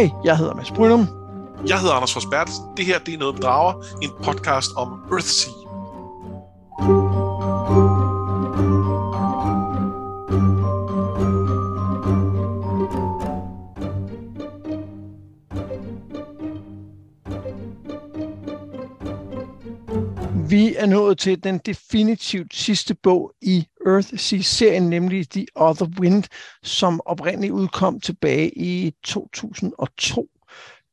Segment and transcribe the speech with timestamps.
[0.00, 1.08] Hej, jeg hedder Mads Brynum.
[1.66, 2.76] Jeg hedder Anders Forsberg.
[2.76, 3.72] Det her det er noget med drager,
[4.02, 5.52] en podcast om Earthsea.
[20.48, 26.24] Vi er nået til den definitivt sidste bog i Earthsea-serien, nemlig The Other Wind,
[26.62, 30.28] som oprindeligt udkom tilbage i 2002.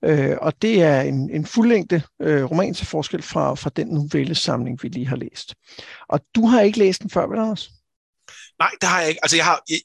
[0.03, 4.83] Øh, og det er en, en fuldlængde øh, roman til forskel fra, fra den novellesamling,
[4.83, 5.55] vi lige har læst.
[6.09, 7.69] Og du har ikke læst den før, vel Anders?
[8.59, 9.19] Nej, det har jeg ikke.
[9.23, 9.77] Altså, jeg har, jeg,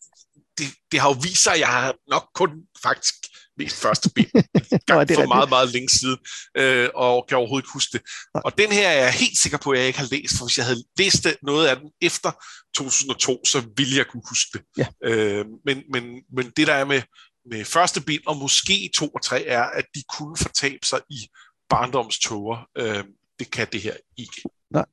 [0.59, 2.51] det, det har jo vist sig, at jeg har nok kun
[2.83, 3.15] faktisk
[3.63, 4.31] mest første bind
[4.87, 6.19] gang for meget, meget længe siden,
[6.57, 8.03] øh, og kan overhovedet ikke huske det.
[8.35, 8.43] Nej.
[8.45, 10.59] Og den her er jeg helt sikker på, at jeg ikke har læst, for hvis
[10.59, 12.31] jeg havde læst det, noget af den efter
[12.75, 14.63] 2002, så ville jeg kunne huske det.
[14.79, 14.87] Ja.
[15.09, 16.05] Øh, men, men,
[16.37, 17.03] men det der er med,
[17.51, 21.21] med første bind, og måske to og tre, er, at de kunne fortabe sig i
[21.69, 22.69] barndomstoger.
[22.79, 23.05] Øh,
[23.39, 24.43] det kan det her ikke.
[24.73, 24.85] Nej,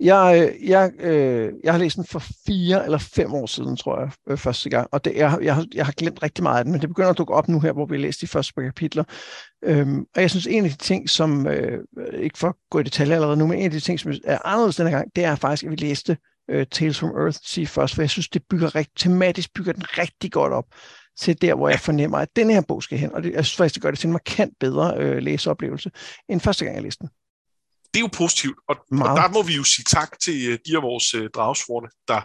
[0.00, 4.00] jeg, øh, jeg, øh, jeg har læst den for fire eller fem år siden, tror
[4.00, 6.64] jeg, øh, første gang, og det, jeg, jeg, har, jeg har glemt rigtig meget af
[6.64, 8.52] den, men det begynder at dukke op nu her, hvor vi har læst de første
[8.62, 9.04] kapitler.
[9.64, 11.78] Øhm, og jeg synes, en af de ting, som, øh,
[12.18, 14.38] ikke for at gå i detaljer allerede nu, men en af de ting, som er
[14.44, 16.16] anderledes denne gang, det er faktisk, at vi læste
[16.50, 19.84] øh, Tales from Earth sige først, for jeg synes, det bygger rigt, tematisk bygger den
[19.98, 20.66] rigtig godt op
[21.18, 23.56] til der, hvor jeg fornemmer, at den her bog skal hen, og det, jeg synes
[23.56, 25.90] faktisk, det gør det til en markant bedre øh, læseoplevelse,
[26.28, 27.10] end første gang, jeg læste den
[27.94, 30.76] det er jo positivt, og, og der må vi jo sige tak til uh, de
[30.76, 32.20] af vores uh, dragsvorene, der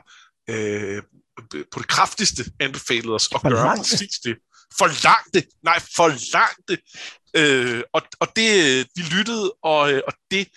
[0.52, 1.04] uh,
[1.72, 4.38] på det kraftigste anbefalede os at gøre præcis det.
[4.78, 6.78] Forlangte, nej, forlangte.
[7.40, 8.50] Uh, og, og det,
[8.96, 10.48] vi lyttede, og, og det,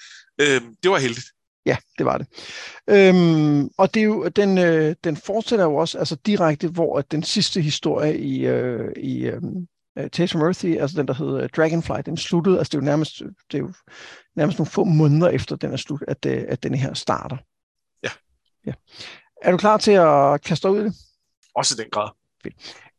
[0.42, 1.26] uh, det var heldigt.
[1.66, 2.26] Ja, det var det.
[2.90, 7.22] Øhm, og det er jo, den, øh, den fortsætter jo også altså direkte, hvor den
[7.22, 9.42] sidste historie i, øh, i øh,
[10.12, 13.18] Tales from Earthy, altså den, der hedder Dragonfly, den sluttede, altså det er jo nærmest,
[13.52, 13.72] det er jo
[14.36, 17.36] nærmest nogle få måneder efter den er slut, at, øh, at den her starter.
[18.02, 18.10] Ja.
[18.66, 18.72] ja.
[19.42, 20.94] Er du klar til at kaste ud i det?
[21.54, 22.10] Også i den grad.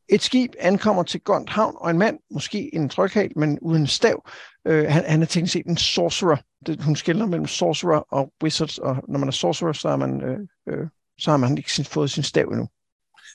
[0.10, 4.30] Et skib ankommer til Gond Havn, og en mand, måske en tryghal, men uden stav,
[4.68, 6.38] øh, han, han er tænkt set en sorcerer.
[6.66, 10.24] Det, hun skiller mellem sorcerer og wizards, og når man er sorcerer, så, er man,
[10.24, 10.40] øh,
[10.70, 10.88] øh,
[11.20, 12.68] så har man ikke sin, fået sin stav endnu.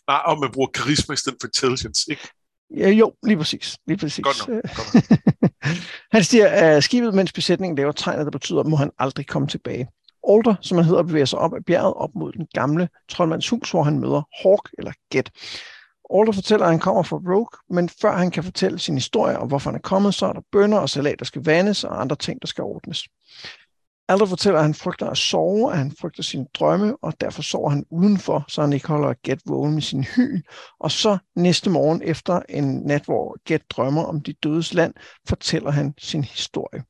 [0.09, 2.29] Nej, og man bruger karisma i stedet for intelligence, ikke?
[2.77, 3.79] Ja, jo, lige præcis.
[3.87, 4.25] Lige præcis.
[4.25, 4.63] Godt nok.
[4.63, 5.51] Godt nok.
[6.15, 9.49] han stiger af skibet, mens besætningen laver tegnet, der betyder, at må han aldrig komme
[9.49, 9.89] tilbage.
[10.29, 13.71] Alder, som han hedder, bevæger sig op ad bjerget op mod den gamle troldmands hus,
[13.71, 15.31] hvor han møder Hawk eller Get.
[16.15, 19.47] Alder fortæller, at han kommer fra Rogue, men før han kan fortælle sin historie og
[19.47, 22.17] hvorfor han er kommet, så er der bønder og salat, der skal vandes og andre
[22.17, 23.09] ting, der skal ordnes.
[24.11, 27.71] Alder fortæller, at han frygter at sove, at han frygter sine drømme, og derfor sover
[27.71, 30.43] han udenfor, så han ikke holder Get vågen med sin hyl.
[30.81, 34.95] Og så næste morgen efter en nat, hvor Get drømmer om de dødes land,
[35.29, 36.85] fortæller han sin historie.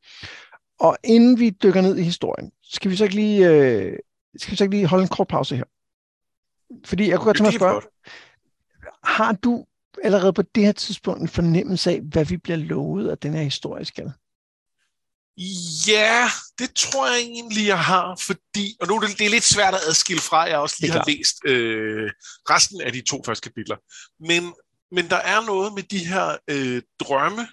[0.80, 3.98] Og inden vi dykker ned i historien, skal vi så ikke lige, øh,
[4.36, 5.64] skal vi så ikke lige holde en kort pause her?
[6.84, 7.82] Fordi jeg kunne godt tænke mig at spørge,
[9.04, 9.64] har du
[10.04, 13.42] allerede på det her tidspunkt en fornemmelse af, hvad vi bliver lovet af den her
[13.42, 14.12] historie skal?
[15.86, 19.44] Ja, det tror jeg egentlig, jeg har, fordi, og nu er det, det er lidt
[19.44, 22.10] svært at adskille fra, jeg også lige har læst øh,
[22.50, 23.76] resten af de to første kapitler.
[24.20, 24.54] Men,
[24.92, 27.48] men der er noget med de her øh, drømme,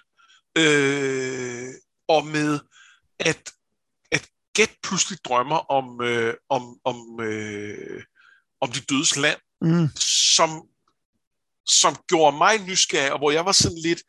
[0.58, 1.68] øh,
[2.08, 2.60] og med,
[3.18, 3.50] at,
[4.12, 8.02] at Get pludselig drømmer om, øh, om, om, øh,
[8.60, 9.88] om de dødes land, mm.
[10.36, 10.62] som,
[11.66, 14.02] som gjorde mig nysgerrig, og hvor jeg var sådan lidt,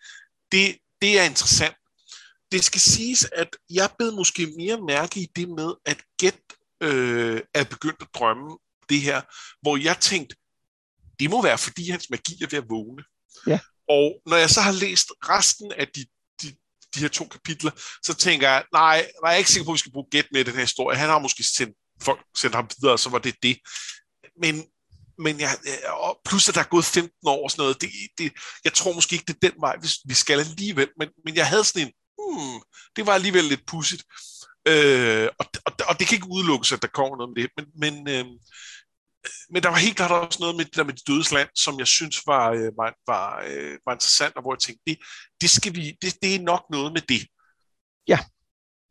[0.51, 1.75] det, det er interessant,
[2.51, 6.39] det skal siges, at jeg bed måske mere mærke i det med, at Get
[6.83, 8.57] øh, er begyndt at drømme
[8.89, 9.21] det her,
[9.61, 10.35] hvor jeg tænkte,
[11.19, 13.03] det må være, fordi hans magi er ved at vågne.
[13.47, 13.59] Ja.
[13.89, 16.05] Og når jeg så har læst resten af de,
[16.41, 16.47] de,
[16.95, 17.71] de her to kapitler,
[18.03, 20.45] så tænker jeg, nej, jeg er ikke sikker på, at vi skal bruge Get med
[20.45, 20.97] den her historie.
[20.97, 23.57] Han har måske sendt, folk, sendt ham videre, og så var det det.
[24.41, 24.63] Men,
[25.17, 25.49] men jeg,
[25.87, 28.93] og plus at der er gået 15 år og sådan noget, det, det, jeg tror
[28.93, 30.89] måske ikke, det er den vej, vi, vi skal alligevel.
[30.99, 32.61] Men, men jeg havde sådan en, hmm,
[32.95, 34.03] det var alligevel lidt pudsigt.
[34.67, 37.65] Øh, og, og, og det kan ikke udelukkes, at der kommer noget med det, men,
[37.83, 38.25] men, øh,
[39.49, 41.79] men der var helt klart også noget med det der med det dødes land, som
[41.79, 44.97] jeg synes var, øh, var, var, øh, var interessant, og hvor jeg tænkte, det,
[45.41, 47.21] det, skal vi, det, det er nok noget med det.
[48.07, 48.19] Ja,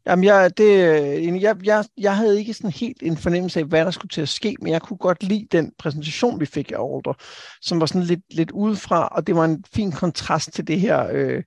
[0.09, 3.85] Jamen, jeg, det, øh, jeg, jeg, jeg havde ikke sådan helt en fornemmelse af, hvad
[3.85, 6.77] der skulle til at ske, men jeg kunne godt lide den præsentation, vi fik af
[6.77, 7.23] Alder,
[7.61, 11.09] som var sådan lidt, lidt udefra, og det var en fin kontrast til det her
[11.13, 11.43] øh,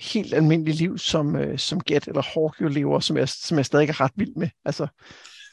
[0.00, 3.66] helt almindelige liv, som, øh, som Get eller Hawk jo lever, som jeg, som jeg
[3.66, 4.48] stadig er ret vild med.
[4.64, 4.86] Altså,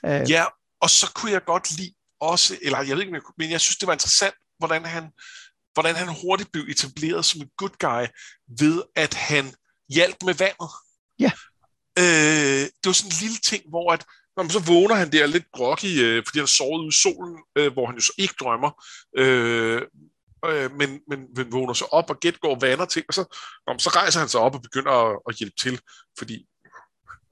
[0.06, 0.44] øh, ja,
[0.82, 3.88] og så kunne jeg godt lide også, eller jeg ved ikke, men jeg synes, det
[3.88, 5.04] var interessant, hvordan han,
[5.74, 8.06] hvordan han hurtigt blev etableret som en good guy,
[8.60, 9.46] ved at han
[9.90, 10.70] hjalp med vandet.
[11.20, 11.32] Ja.
[12.00, 14.06] Øh, det var sådan en lille ting, hvor at,
[14.36, 17.02] når man så vågner han der lidt groggy, øh, fordi han har sovet ude i
[17.04, 18.72] solen, øh, hvor han jo så ikke drømmer.
[19.18, 19.82] Øh,
[20.46, 23.24] øh, men, men, men vågner så op, og Gæt går og vander ting, og så,
[23.68, 25.82] nå, så rejser han sig op og begynder at, at hjælpe til,
[26.18, 26.46] fordi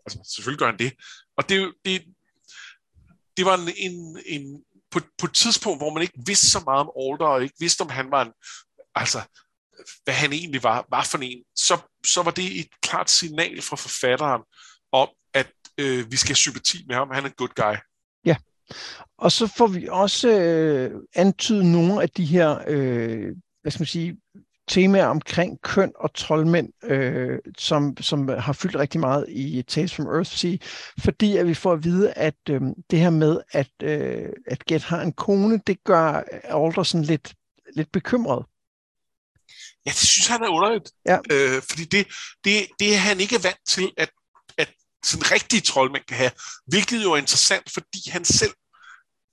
[0.06, 0.94] altså, selvfølgelig gør han det.
[1.38, 2.04] Og det, det,
[3.38, 6.80] det var en, en, en på, på et tidspunkt, hvor man ikke vidste så meget
[6.80, 8.32] om Alder, og ikke vidste, om han var en,
[8.96, 9.22] altså,
[10.04, 13.76] hvad han egentlig var, var for en, så, så var det et klart signal fra
[13.76, 14.42] forfatteren
[14.92, 17.10] om, at øh, vi skal have sympati med ham.
[17.12, 17.76] Han er en good guy.
[18.26, 18.36] Ja,
[19.18, 23.88] og så får vi også øh, antydet nogle af de her, øh, hvad skal man
[23.88, 24.18] sige,
[24.68, 30.08] temaer omkring køn og troldmænd, øh, som, som har fyldt rigtig meget i Tales from
[30.08, 30.58] Earthsea,
[31.00, 32.62] fordi at vi får at vide, at øh,
[32.92, 37.34] det her med, at, øh, at Get har en kone, det gør Alderson lidt,
[37.76, 38.46] lidt bekymret.
[39.86, 40.92] Ja, det synes han er underligt.
[41.06, 41.18] Ja.
[41.32, 42.08] Øh, fordi det,
[42.44, 44.12] det, det er han ikke vant til, at,
[44.58, 44.74] at
[45.06, 46.32] sådan rigtige troldmænd kan have.
[46.68, 48.54] Hvilket jo er interessant, fordi han selv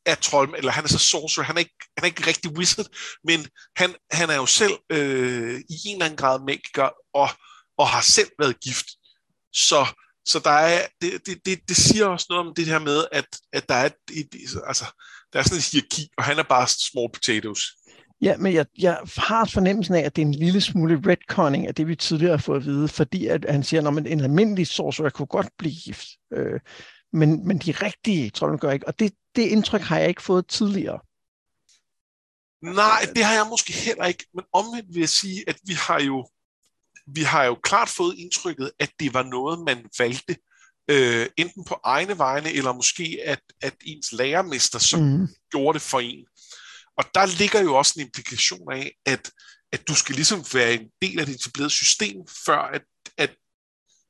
[0.06, 2.86] er troldmand, eller han er så sorcerer, han er ikke, han er ikke rigtig wizard,
[3.24, 3.46] men
[3.76, 7.28] han, han er jo selv øh, i en eller anden grad magiker, og,
[7.78, 8.86] og har selv været gift.
[9.52, 9.86] Så,
[10.26, 13.26] så der er, det, det, det, det siger også noget om det her med, at,
[13.52, 14.28] at der er, et,
[14.66, 14.84] altså,
[15.32, 17.62] der er sådan en hierarki, og han er bare small potatoes.
[18.20, 21.74] Ja, men jeg, jeg har fornemmelsen af, at det er en lille smule retconning af
[21.74, 25.10] det, vi tidligere har fået at vide, fordi at han siger, at en almindelig sorcerer
[25.10, 26.08] kunne godt blive gift.
[26.32, 26.60] Øh,
[27.12, 28.88] men, men de rigtige troldmænd gør ikke.
[28.88, 31.00] Og det, det indtryk har jeg ikke fået tidligere.
[32.62, 34.26] Nej, det har jeg måske heller ikke.
[34.34, 36.28] Men omvendt vil jeg sige, at vi har jo,
[37.06, 40.36] vi har jo klart fået indtrykket, at det var noget, man valgte
[40.90, 45.28] øh, enten på egne vegne, eller måske at, at ens lærermester så mm.
[45.50, 46.26] gjorde det for en.
[46.98, 49.30] Og der ligger jo også en implikation af, at,
[49.72, 52.16] at du skal ligesom være en del af det etablerede system,
[52.46, 52.82] før at,
[53.18, 53.30] at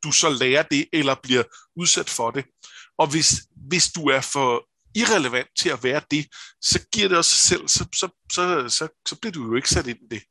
[0.04, 1.42] du så lærer det, eller bliver
[1.76, 2.44] udsat for det.
[2.98, 3.28] Og hvis,
[3.68, 6.26] hvis du er for irrelevant til at være det,
[6.60, 9.70] så giver det også sig selv, så, så, så, så, så bliver du jo ikke
[9.70, 10.22] sat ind i det.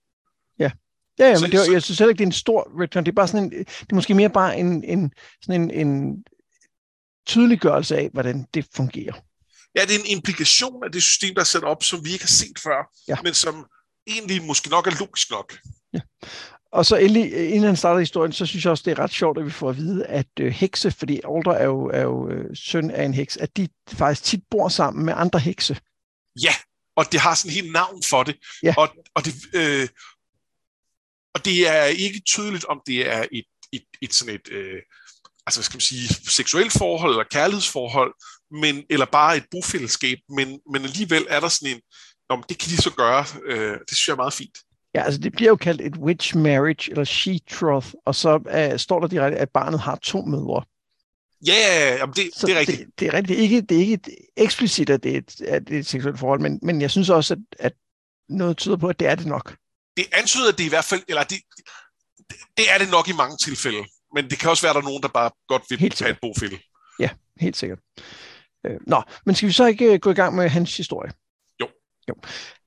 [0.59, 0.71] Ja.
[1.19, 3.05] Ja, ja, men det var, jeg synes heller ikke, det er en stor return.
[3.05, 5.11] Det er bare sådan en, det er måske mere bare en, en,
[5.41, 6.23] sådan en, en
[7.27, 9.13] tydeliggørelse af, hvordan det fungerer.
[9.77, 12.23] Ja, det er en implikation af det system, der er sat op, som vi ikke
[12.23, 13.17] har set før, ja.
[13.23, 13.65] men som
[14.07, 15.57] egentlig måske nok er logisk nok.
[15.93, 15.99] Ja.
[16.71, 19.37] Og så endelig, inden han starter historien, så synes jeg også, det er ret sjovt,
[19.37, 22.55] at vi får at vide, at øh, hekse, fordi Alder er jo, er jo øh,
[22.55, 25.79] søn af en heks, at de faktisk tit bor sammen med andre hekse.
[26.43, 26.53] Ja,
[26.95, 28.35] og det har sådan helt navn for det.
[28.63, 28.73] Ja.
[28.77, 29.87] Og, og, det øh,
[31.33, 34.81] og det er ikke tydeligt, om det er et, et, et sådan et, øh,
[35.45, 38.13] altså hvad skal man sige, seksuelt forhold eller kærlighedsforhold,
[38.51, 41.81] men, eller bare et bofællesskab, men, men alligevel er der sådan en,
[42.29, 44.57] om det kan de så gøre, øh, det synes jeg er meget fint.
[44.95, 48.79] Ja, altså det bliver jo kaldt et witch marriage, eller she troth, og så uh,
[48.79, 50.63] står der direkte, at barnet har to mødre.
[51.47, 52.79] Ja, yeah, jamen det, det er rigtigt.
[52.79, 53.37] Det, det er rigtigt.
[53.37, 54.07] Det er ikke, det er ikke et
[54.37, 57.09] eksplicit, at det er et, at det er et seksuelt forhold, men, men jeg synes
[57.09, 57.73] også, at, at
[58.29, 59.55] noget tyder på, at det er det nok.
[59.97, 61.37] Det antyder det i hvert fald, eller det,
[62.57, 63.85] det er det nok i mange tilfælde,
[64.15, 66.17] men det kan også være, at der er nogen, der bare godt vil have et
[66.21, 66.59] bofælde.
[66.99, 67.09] Ja,
[67.39, 67.79] helt sikkert.
[68.65, 71.11] Øh, nå, men skal vi så ikke øh, gå i gang med hans historie?
[71.61, 71.67] Jo.
[72.09, 72.15] jo.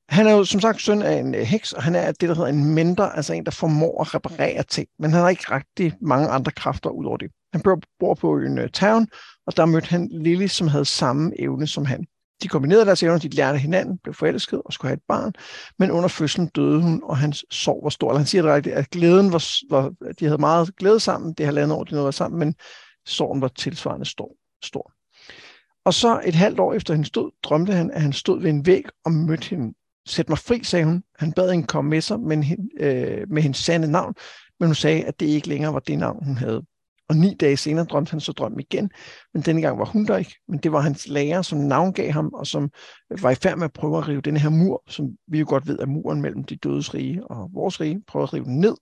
[0.09, 2.35] Han er jo som sagt søn af en øh, heks, og han er det, der
[2.35, 4.89] hedder en mentor, altså en, der formår at reparere ting.
[4.99, 7.31] Men han har ikke rigtig mange andre kræfter ud over det.
[7.53, 7.63] Han
[8.01, 9.09] bor på øen uh, Town,
[9.47, 12.07] og der mødte han Lily, som havde samme evne som han.
[12.43, 15.33] De kombinerede deres evner, de lærte hinanden, blev forelsket og skulle have et barn,
[15.79, 18.17] men under fødslen døde hun, og hans sorg var stor.
[18.17, 21.77] Han siger det rigtigt, at glæden var, var, de havde meget glæde sammen, det halvandet
[21.77, 22.55] år, de nåede sammen, men
[23.07, 24.31] sorgen var tilsvarende stor.
[24.65, 24.93] stor.
[25.85, 28.67] Og så et halvt år efter hendes død, drømte han, at han stod ved en
[28.67, 29.75] væg og mødte hende
[30.07, 31.03] Sæt mig fri, sagde hun.
[31.19, 32.39] Han bad hende komme med sig med,
[32.81, 34.15] øh, med hendes sande navn,
[34.61, 36.63] men hun sagde, at det ikke længere var det navn, hun havde.
[37.09, 38.91] Og ni dage senere drømte han så drøm igen,
[39.35, 42.31] men denne gang var hun der ikke, men det var hans lærer, som navngav ham,
[42.35, 42.71] og som
[43.21, 45.67] var i færd med at prøve at rive den her mur, som vi jo godt
[45.67, 48.75] ved er muren mellem de dødes rige og vores rige, prøve at rive den ned.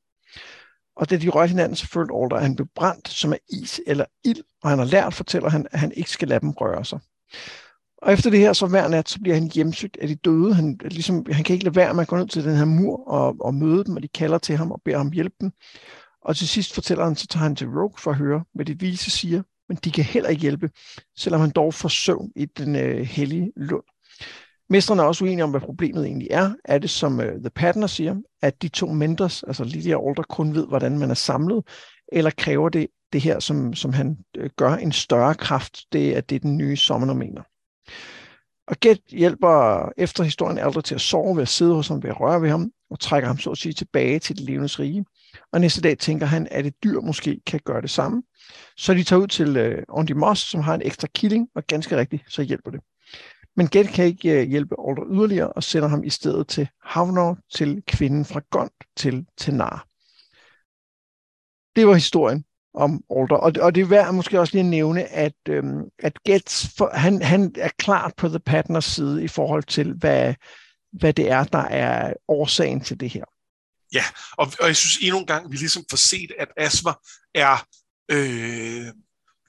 [0.99, 3.81] Og da de rørte hinanden, så følte Alder, at han blev brændt som af is
[3.87, 6.85] eller ild, og han har lært, fortæller han, at han ikke skal lade dem røre
[6.85, 7.01] sig.
[8.03, 10.55] Og efter det her, så hver nat, så bliver han hjemsøgt af de døde.
[10.55, 13.09] Han, ligesom, han kan ikke lade være med at gå ned til den her mur
[13.09, 15.51] og, og møde dem, og de kalder til ham og beder ham hjælpe dem.
[16.23, 18.79] Og til sidst fortæller han, så tager han til Rogue for at høre, hvad de
[18.81, 20.71] vise siger, men de kan heller ikke hjælpe,
[21.17, 23.85] selvom han dog får søvn i den øh, hellige lund.
[24.71, 26.55] Mestrene er også uenige om, hvad problemet egentlig er.
[26.65, 30.23] Er det, som uh, The Patterner siger, at de to mentors, altså Lydia og Alder,
[30.23, 31.63] kun ved, hvordan man er samlet,
[32.13, 36.21] eller kræver det det her, som, som han øh, gør, en større kraft, det er
[36.21, 37.43] det, den nye sommer mener.
[38.67, 42.11] Og Get hjælper efter historien Alder til at sove ved at sidde hos ham ved
[42.11, 45.05] at røre ved ham, og trækker ham så at sige tilbage til det levendes rige.
[45.53, 48.23] og næste dag tænker han, at et dyr måske kan gøre det samme.
[48.77, 51.97] Så de tager ud til øh, Ondi Moss, som har en ekstra killing, og ganske
[51.97, 52.81] rigtigt, så hjælper det.
[53.59, 57.39] Men Gæt kan ikke øh, hjælpe Alder yderligere, og sender ham i stedet til Havnor,
[57.55, 59.87] til kvinden fra Gond, til Tenar.
[61.77, 63.37] Det var historien om Alder.
[63.37, 66.91] Og, og det er værd måske også lige at nævne, at, øhm, at Gets, for,
[66.95, 70.35] han, han er klart på The Partners side i forhold til, hvad,
[70.93, 73.25] hvad det er, der er årsagen til det her.
[73.93, 77.01] Ja, og, og jeg synes endnu en gang, vi ligesom får set, at Asver
[77.35, 77.67] er,
[78.11, 78.87] øh,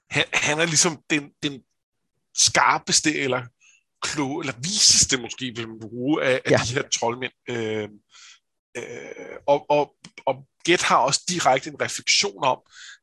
[0.10, 1.62] han, han er ligesom den, den
[2.36, 3.46] skarpeste, eller
[4.02, 6.58] kloge, eller viseste måske, vil man bruge, af, af ja.
[6.58, 7.34] de her troldmænd.
[7.50, 7.90] Øh,
[8.78, 12.60] øh, og, og, og Get har også direkte en refleksion om,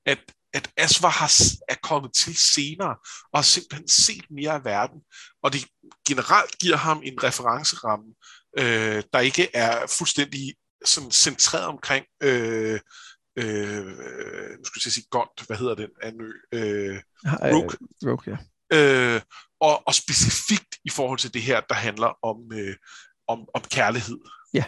[0.07, 0.19] at,
[0.55, 1.33] at Asvar har,
[1.69, 2.97] er kommet til senere,
[3.33, 5.01] og har simpelthen set mere af verden,
[5.43, 5.65] og det
[6.09, 8.15] generelt giver ham en referenceramme,
[8.59, 12.81] øh, der ikke er fuldstændig sådan centreret omkring øh,
[13.39, 13.87] øh,
[14.59, 16.23] nu skal jeg sige Gond, hvad hedder den anden
[16.53, 16.59] ø?
[16.59, 17.71] Øh, Rogue.
[18.03, 18.37] Rogue, ja.
[18.73, 19.21] Øh,
[19.61, 22.75] og, og specifikt i forhold til det her, der handler om, øh,
[23.29, 24.19] om, om kærlighed.
[24.55, 24.65] Ja.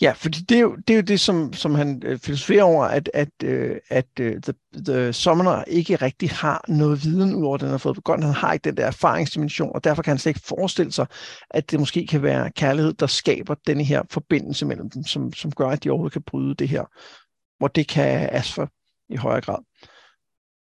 [0.00, 2.84] Ja, fordi det er jo det, er jo det som, som han øh, filosoferer over,
[2.84, 4.54] at, at, øh, at øh, the,
[4.86, 8.24] the Summoner ikke rigtig har noget viden, udover den har fået begyndt.
[8.24, 11.06] Han har ikke den der erfaringsdimension, og derfor kan han slet ikke forestille sig,
[11.50, 15.52] at det måske kan være kærlighed, der skaber denne her forbindelse mellem dem, som, som
[15.52, 16.84] gør, at de overhovedet kan bryde det her.
[17.58, 18.66] Hvor det kan Asfer
[19.08, 19.58] i højere grad.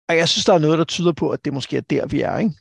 [0.09, 2.21] Og jeg synes, der er noget, der tyder på, at det måske er der, vi
[2.21, 2.55] er, ikke?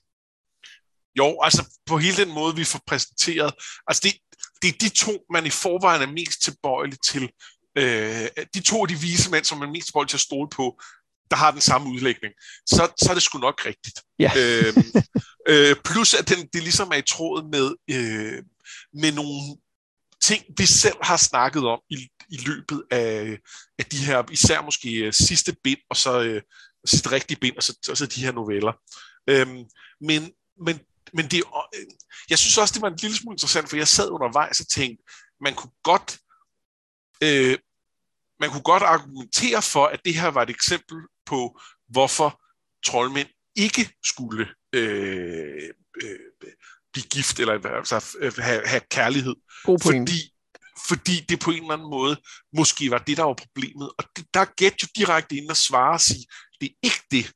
[1.17, 3.53] Jo, altså på hele den måde, vi får præsenteret.
[3.87, 4.13] Altså det,
[4.61, 7.29] det er de to, man i forvejen er mest tilbøjelig til.
[7.77, 10.49] Øh, de to af de vise mænd, som man er mest tilbøjelig til at stole
[10.49, 10.81] på,
[11.31, 12.33] der har den samme udlægning.
[12.65, 14.01] Så, så er det sgu nok rigtigt.
[14.19, 14.31] Ja.
[14.39, 14.73] øh,
[15.47, 18.43] øh, plus at den, det ligesom er i tråd med, øh,
[18.93, 19.57] med nogle
[20.21, 23.37] ting, vi selv har snakket om i, i løbet af,
[23.79, 26.41] af de her, især måske uh, sidste bind, og så uh,
[26.85, 28.73] sidste rigtige bind, og så, og så de her noveller.
[29.29, 29.63] Øhm,
[30.01, 30.31] men,
[30.65, 30.79] men
[31.13, 31.43] men det,
[31.75, 31.85] øh,
[32.29, 35.03] jeg synes også, det var en lille smule interessant, for jeg sad undervejs og tænkte,
[35.41, 36.19] man kunne godt,
[37.23, 37.57] øh,
[38.39, 41.59] man kunne godt argumentere for, at det her var et eksempel på,
[41.89, 42.41] hvorfor
[42.85, 45.69] troldmænd ikke skulle øh,
[46.03, 46.19] øh,
[46.93, 49.35] blive gift, eller altså, have, have kærlighed.
[49.63, 50.33] God fordi,
[50.87, 52.21] fordi det på en eller anden måde
[52.57, 53.91] måske var det, der var problemet.
[53.97, 56.25] Og det, der gæt jo direkte ind og svare og sige,
[56.63, 57.31] det er ikke det.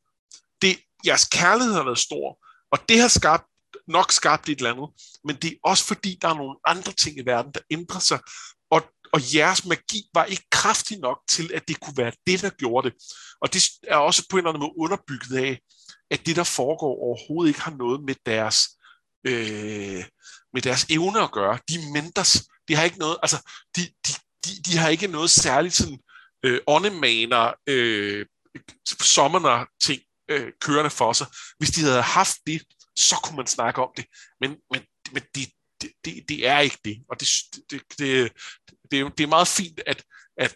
[0.62, 0.80] det.
[1.06, 2.38] Jeres kærlighed har været stor,
[2.72, 3.46] og det har skabt
[3.88, 4.90] nok skabt et eller andet,
[5.24, 8.20] men det er også fordi, der er nogle andre ting i verden, der ændrer sig,
[8.72, 8.82] og,
[9.14, 12.90] og jeres magi var ikke kraftig nok til, at det kunne være det, der gjorde
[12.90, 12.98] det.
[13.42, 15.60] Og det er også på en eller anden måde underbygget af,
[16.12, 18.58] at det, der foregår, overhovedet ikke har noget med deres,
[19.28, 20.04] øh,
[20.54, 21.60] med deres evne at gøre.
[21.70, 24.14] De mentors, de har ikke noget, altså, de, de,
[24.46, 26.00] de, de har ikke noget særligt sådan,
[26.44, 28.26] øh, åndemaner, øh,
[29.02, 31.28] sommerner ting øh, kørende for sig.
[31.58, 32.62] Hvis de havde haft det,
[32.96, 34.06] så kunne man snakke om det.
[34.42, 34.82] Men, men,
[35.14, 35.48] men det,
[35.82, 36.98] det, det, det er ikke det.
[37.10, 37.28] Og det,
[37.72, 38.32] det, det,
[38.92, 40.04] det, er, det er meget fint, at,
[40.38, 40.56] at,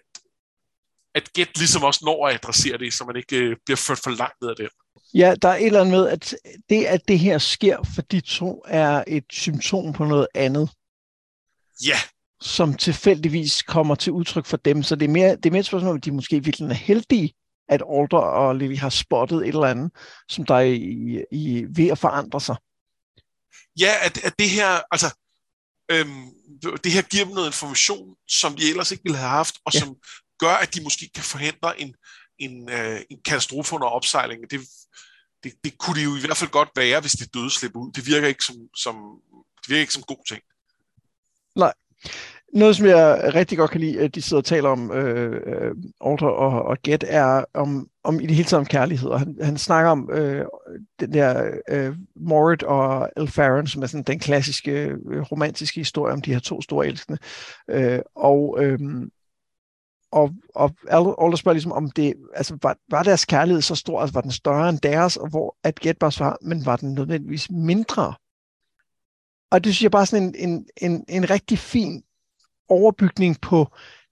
[1.15, 4.11] at Get ligesom også når at adressere det, så man ikke øh, bliver ført for
[4.11, 4.69] langt ned af det.
[5.13, 6.35] Ja, der er et eller andet med, at
[6.69, 10.69] det, at det her sker for de to, er et symptom på noget andet.
[11.85, 11.97] Ja.
[12.41, 14.83] Som tilfældigvis kommer til udtryk for dem.
[14.83, 17.33] Så det er mere, det er mere et spørgsmål, om de måske virkelig er heldige,
[17.71, 19.91] at Alder og Lily har spottet et eller andet,
[20.29, 22.55] som der er i, i, ved at forandre sig.
[23.79, 25.09] Ja, at, at det her, altså,
[25.91, 26.25] øhm,
[26.83, 29.79] det her giver dem noget information, som de ellers ikke ville have haft, og ja.
[29.79, 29.95] som
[30.39, 31.95] gør, at de måske kan forhindre en,
[32.39, 34.51] en, øh, en katastrofe under opsejling.
[34.51, 34.59] Det,
[35.43, 37.91] det, det kunne det jo i hvert fald godt være, hvis det døde slipper ud.
[37.91, 38.95] Det virker ikke som, som,
[39.61, 40.41] det virker ikke som god ting.
[41.55, 41.73] Nej.
[42.53, 46.27] Noget, som jeg rigtig godt kan lide, at de sidder og taler om, øh, Alter
[46.27, 49.09] og, og Get, er om, om i det hele taget om kærlighed.
[49.09, 50.45] Og han, han snakker om øh,
[50.99, 56.21] den der øh, Morit og Elfaron, som er sådan den klassiske øh, romantiske historie om
[56.21, 57.17] de her to store elskende.
[57.69, 58.79] Øh, og øh,
[60.11, 64.13] og, og Alder spørger ligesom, om det, altså, var, var deres kærlighed så stor, altså
[64.13, 67.51] var den større end deres, og hvor at Get bare svarer, men var den nødvendigvis
[67.51, 68.13] mindre?
[69.51, 72.03] Og det synes jeg bare sådan en, en, en, en rigtig fin
[72.71, 73.71] overbygning på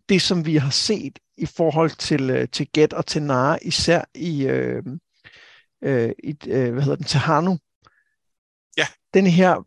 [0.10, 4.04] det, som vi har set i forhold til, øh, til Get og til Nara, især
[4.16, 4.84] i, øh,
[5.84, 7.58] øh, i øh, hvad hedder den, til Hanu.
[8.78, 8.88] Ja.
[9.14, 9.66] Den her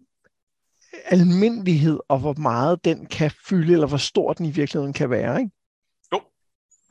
[1.04, 5.40] almindelighed, og hvor meget den kan fylde, eller hvor stor den i virkeligheden kan være.
[5.40, 5.52] Ikke?
[6.12, 6.20] Jo.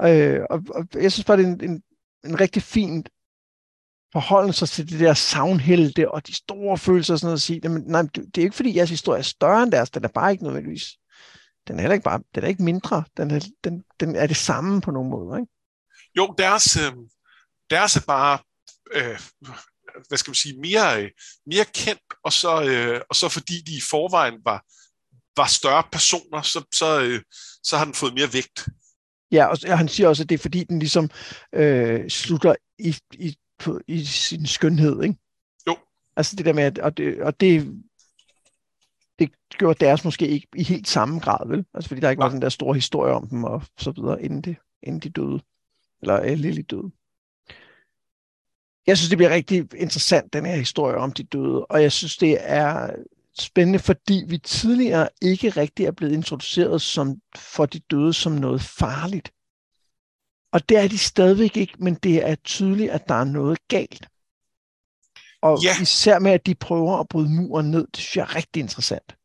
[0.08, 1.84] Øh, og, og jeg synes bare, det er en, en,
[2.26, 3.06] en rigtig fin
[4.12, 7.62] forholde sig til det der savnhelte og de store følelser og sådan noget, og sige,
[7.64, 10.32] jamen, nej, det er ikke fordi, jeres historie er større end deres, den er bare
[10.32, 10.98] ikke nødvendigvis
[11.68, 14.38] den er heller ikke bare, den er ikke mindre, den er, den, den er det
[14.38, 15.52] samme på nogen måde, ikke?
[16.18, 16.94] Jo, deres, øh,
[17.70, 18.40] deres er bare,
[18.94, 19.20] øh,
[20.08, 21.10] hvad skal man sige, mere, øh,
[21.46, 24.66] mere kendt, og så, øh, og så fordi de i forvejen var,
[25.38, 27.22] var større personer, så, så, øh,
[27.64, 28.68] så har den fået mere vægt.
[29.32, 31.10] Ja, og han siger også, at det er fordi, den ligesom
[31.54, 35.16] øh, slutter i, i, på, i sin skønhed, ikke?
[35.68, 35.78] Jo.
[36.16, 37.84] Altså det der med, at, og det, og det,
[39.28, 41.66] det gjorde deres måske ikke i helt samme grad, vel?
[41.74, 44.42] Altså fordi der ikke var den der store historie om dem og så videre, inden,
[44.42, 45.42] det, inden de døde.
[46.02, 46.92] Eller Lily døde.
[48.88, 52.18] Jeg synes, det bliver rigtig interessant, den her historie om de døde, og jeg synes,
[52.18, 52.96] det er
[53.40, 58.62] spændende, fordi vi tidligere ikke rigtig er blevet introduceret som, for de døde som noget
[58.62, 59.34] farligt.
[60.54, 64.11] Og det er de stadigvæk ikke, men det er tydeligt, at der er noget galt.
[65.42, 65.82] Og ja.
[65.82, 69.16] især med, at de prøver at bryde muren ned, det synes jeg er rigtig interessant.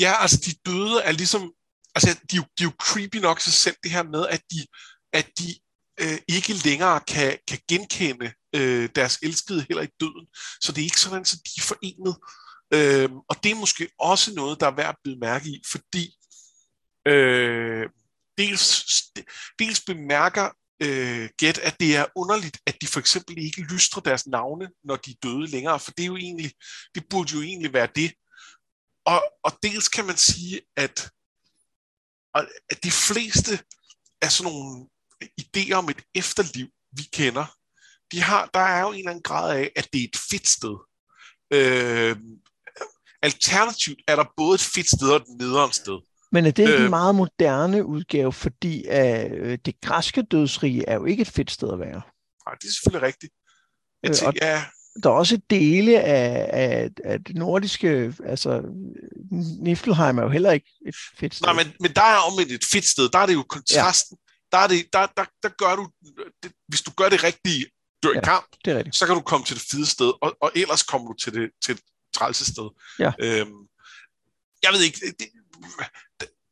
[0.00, 1.52] Ja, altså de døde er ligesom,
[1.94, 4.66] altså de, de er jo creepy nok sig selv, det her med, at de,
[5.12, 5.54] at de
[6.00, 10.26] øh, ikke længere kan, kan genkende øh, deres elskede heller i døden.
[10.60, 12.16] Så det er ikke sådan, at de er forenet.
[12.74, 16.14] Øh, og det er måske også noget, der er værd at byde mærke i, fordi
[17.06, 17.88] øh,
[18.38, 18.84] dels,
[19.58, 20.50] dels bemærker
[20.80, 24.96] øh, gæt, at det er underligt, at de for eksempel ikke lystrer deres navne, når
[24.96, 26.52] de er døde længere, for det er jo egentlig,
[26.94, 28.12] det burde jo egentlig være det.
[29.04, 31.10] Og, og dels kan man sige, at,
[32.70, 33.58] at de fleste
[34.22, 34.88] af sådan nogle
[35.40, 37.46] idéer om et efterliv, vi kender,
[38.12, 40.48] de har, der er jo en eller anden grad af, at det er et fedt
[40.48, 40.76] sted.
[41.50, 42.16] Øh,
[43.22, 46.13] alternativt er der både et fedt sted og et nederen sted.
[46.34, 50.94] Men er det ikke øh, en meget moderne udgave, fordi uh, det græske dødsrige er
[50.94, 52.02] jo ikke et fedt sted at være?
[52.46, 53.32] Nej, det er selvfølgelig rigtigt.
[54.02, 54.64] Jeg øh, tænker, ja.
[55.02, 58.62] Der er også dele af, af, af det nordiske, altså
[59.60, 61.46] Niflheim er jo heller ikke et fedt sted.
[61.46, 64.18] Nej, men, men der er om et fedt sted, der er det jo kontrasten.
[64.20, 64.56] Ja.
[64.56, 65.88] Der, er det, der, der, der gør du,
[66.42, 67.66] det, hvis du gør det rigtige
[68.02, 68.96] dør ja, kamp, det er rigtigt.
[68.96, 71.50] så kan du komme til det fede sted, og, og ellers kommer du til det,
[71.64, 71.80] til et
[72.16, 72.68] trælse sted.
[72.98, 73.12] Ja.
[73.18, 73.60] Øhm,
[74.62, 75.28] jeg ved ikke, det,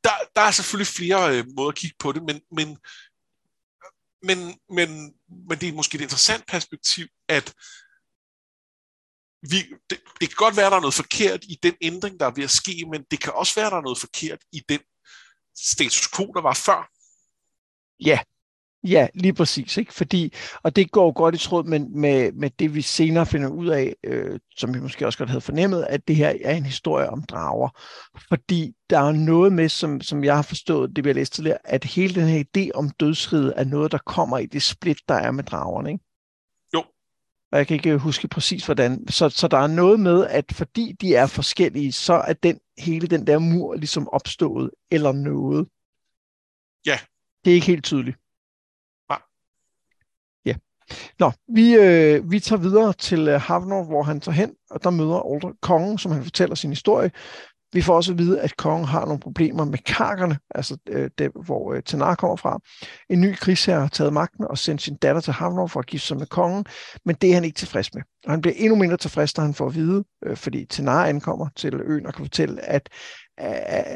[0.05, 2.79] der, der er selvfølgelig flere øh, måder at kigge på det, men, men,
[4.23, 4.39] men,
[4.69, 5.15] men,
[5.49, 7.55] men det er måske et interessant perspektiv, at
[9.43, 9.57] vi,
[9.91, 12.31] det, det kan godt være, at der er noget forkert i den ændring, der er
[12.31, 14.81] ved at ske, men det kan også være, at der er noget forkert i den
[15.57, 16.91] status quo, der var før.
[18.01, 18.19] Ja,
[18.85, 19.77] Ja, lige præcis.
[19.77, 19.95] Ikke?
[19.95, 23.69] Fordi, og det går godt i tråd med, med, med det, vi senere finder ud
[23.69, 27.11] af, øh, som vi måske også godt havde fornemmet, at det her er en historie
[27.11, 27.69] om drager.
[28.29, 31.59] Fordi der er noget med, som, som jeg har forstået, det vi har læst tidligere,
[31.65, 35.15] at hele den her idé om dødsriget er noget, der kommer i det split, der
[35.15, 35.93] er med dragerne.
[35.93, 36.05] Ikke?
[36.75, 36.85] Jo.
[37.53, 39.09] Og jeg kan ikke huske præcis, hvordan.
[39.09, 43.07] Så, så der er noget med, at fordi de er forskellige, så er den hele
[43.07, 45.69] den der mur ligesom opstået, eller noget.
[46.87, 46.99] Ja.
[47.45, 48.22] Det er ikke helt tydeligt.
[51.19, 54.91] Nå, vi, øh, vi tager videre til øh, Havnor, hvor han tager hen, og der
[54.91, 57.11] møder Alder kongen, som han fortæller sin historie.
[57.73, 61.31] Vi får også at vide, at kongen har nogle problemer med karkerne, altså øh, det,
[61.45, 62.61] hvor øh, Tanar kommer fra.
[63.11, 66.07] En ny krigsherre har taget magten og sendt sin datter til Havnor for at gifte
[66.07, 66.65] sig med kongen,
[67.05, 68.03] men det er han ikke tilfreds med.
[68.25, 71.49] Og han bliver endnu mindre tilfreds, da han får at vide, øh, fordi Tanar ankommer
[71.57, 72.89] til øen og kan fortælle, at
[73.41, 73.47] øh,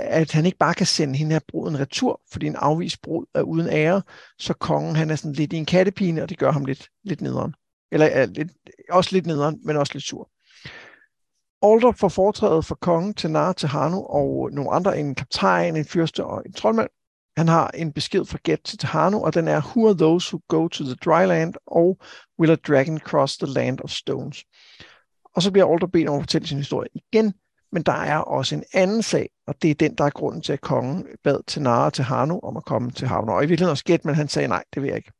[0.08, 3.42] at han ikke bare kan sende hende her bruden retur, fordi en afvist brud er
[3.42, 4.02] uden ære,
[4.38, 7.20] så kongen han er sådan lidt i en kattepine, og det gør ham lidt, lidt
[7.20, 7.54] nederen.
[7.92, 8.48] Eller uh, lidt,
[8.90, 10.30] også lidt nederen, men også lidt sur.
[11.62, 15.84] Alder får foretrædet for kongen til Nara til Hanu og nogle andre, en kaptajn, en
[15.84, 16.88] fyrste og en troldmand.
[17.36, 20.40] Han har en besked fra Get til Tahanu, og den er, Who are those who
[20.48, 21.98] go to the dry land, og
[22.40, 24.44] will a dragon cross the land of stones?
[25.34, 27.34] Og så bliver Alder bedt om at fortælle sin historie igen,
[27.72, 30.52] men der er også en anden sag, og det er den, der er grunden til,
[30.52, 33.32] at kongen bad til Nara til Hanu om at komme til havner.
[33.32, 35.12] Og i virkeligheden også gæt, men han sagde nej, det vil jeg ikke.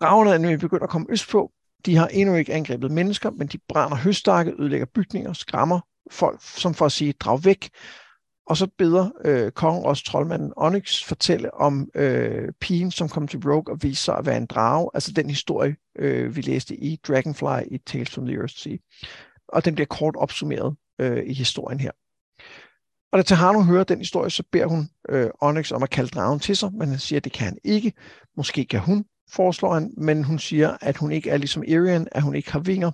[0.00, 1.52] Dragerne er nu begyndt at komme østpå.
[1.86, 6.74] De har endnu ikke angrebet mennesker, men de brænder høstakke, ødelægger bygninger, skræmmer folk, som
[6.74, 7.70] for at sige, drag væk.
[8.46, 13.40] Og så beder øh, kongen også troldmanden Onyx fortælle om øh, pigen, som kom til
[13.44, 14.90] Rogue og viste sig at være en drage.
[14.94, 18.76] Altså den historie, øh, vi læste i Dragonfly i Tales from the Earth Sea.
[19.48, 21.90] Og den bliver kort opsummeret øh, i historien her.
[23.12, 26.40] Og da Tahano hører den historie, så beder hun øh, Onyx om at kalde dragen
[26.40, 27.92] til sig, men han siger, at det kan han ikke.
[28.36, 32.22] Måske kan hun, foreslår han, men hun siger, at hun ikke er ligesom Irian, at
[32.22, 32.90] hun ikke har vinger.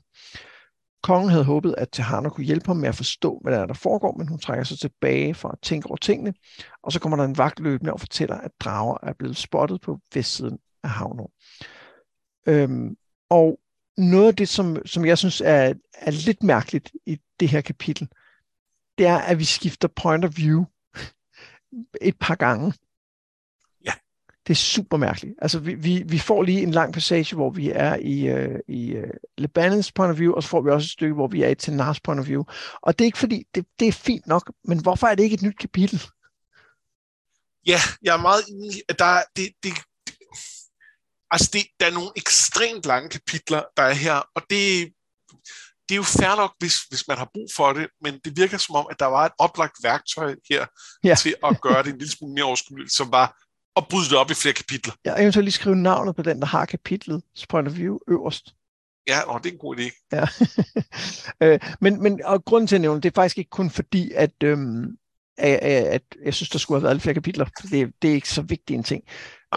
[1.03, 3.75] Kongen havde håbet, at Tehana kunne hjælpe ham med at forstå, hvad der, er, der
[3.75, 6.35] foregår, men hun trækker sig tilbage for at tænke over tingene,
[6.83, 9.99] og så kommer der en vagt løbende og fortæller, at drager er blevet spottet på
[10.15, 11.27] vestsiden af havnen.
[12.47, 12.97] Øhm,
[13.31, 13.59] og
[13.97, 18.09] noget af det, som, som jeg synes er, er lidt mærkeligt i det her kapitel,
[18.99, 20.65] det er, at vi skifter point of view
[22.11, 22.73] et par gange.
[24.47, 25.35] Det er super mærkeligt.
[25.43, 28.97] Altså, vi, vi, vi får lige en lang passage, hvor vi er i, uh, i
[28.97, 29.05] uh,
[29.39, 31.55] Lebanons point of view, og så får vi også et stykke, hvor vi er i
[31.55, 32.45] Tenars point of view.
[32.83, 35.35] Og det er ikke fordi, det, det er fint nok, men hvorfor er det ikke
[35.35, 36.03] et nyt kapitel?
[37.67, 38.83] Ja, jeg er meget enig.
[38.99, 39.73] Der, det, det,
[40.07, 40.15] det,
[41.31, 44.93] altså, det, der er nogle ekstremt lange kapitler, der er her, og det,
[45.89, 48.59] det er jo fair nok, hvis, hvis man har brug for det, men det virker
[48.59, 50.67] som om, at der var et oplagt værktøj her
[51.05, 51.15] ja.
[51.15, 53.37] til at gøre det en lille smule mere overskueligt, som var
[53.81, 54.93] at bryde det op i flere kapitler.
[55.05, 58.55] Ja, eventuelt lige skrive navnet på den, der har kapitlet, point of view, øverst.
[59.09, 60.09] Ja, og det er en god idé.
[60.13, 60.25] Ja.
[61.43, 64.43] Øh, men, men og grunden til at nævne, det er faktisk ikke kun fordi, at,
[64.45, 64.97] øhm,
[65.39, 67.45] at, at jeg synes, der skulle have været lidt flere kapitler.
[67.45, 69.05] Det, det er ikke så vigtig en ting.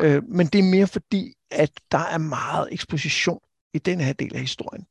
[0.02, 3.40] Øh, men det er mere fordi, at der er meget eksposition
[3.74, 4.86] i den her del af historien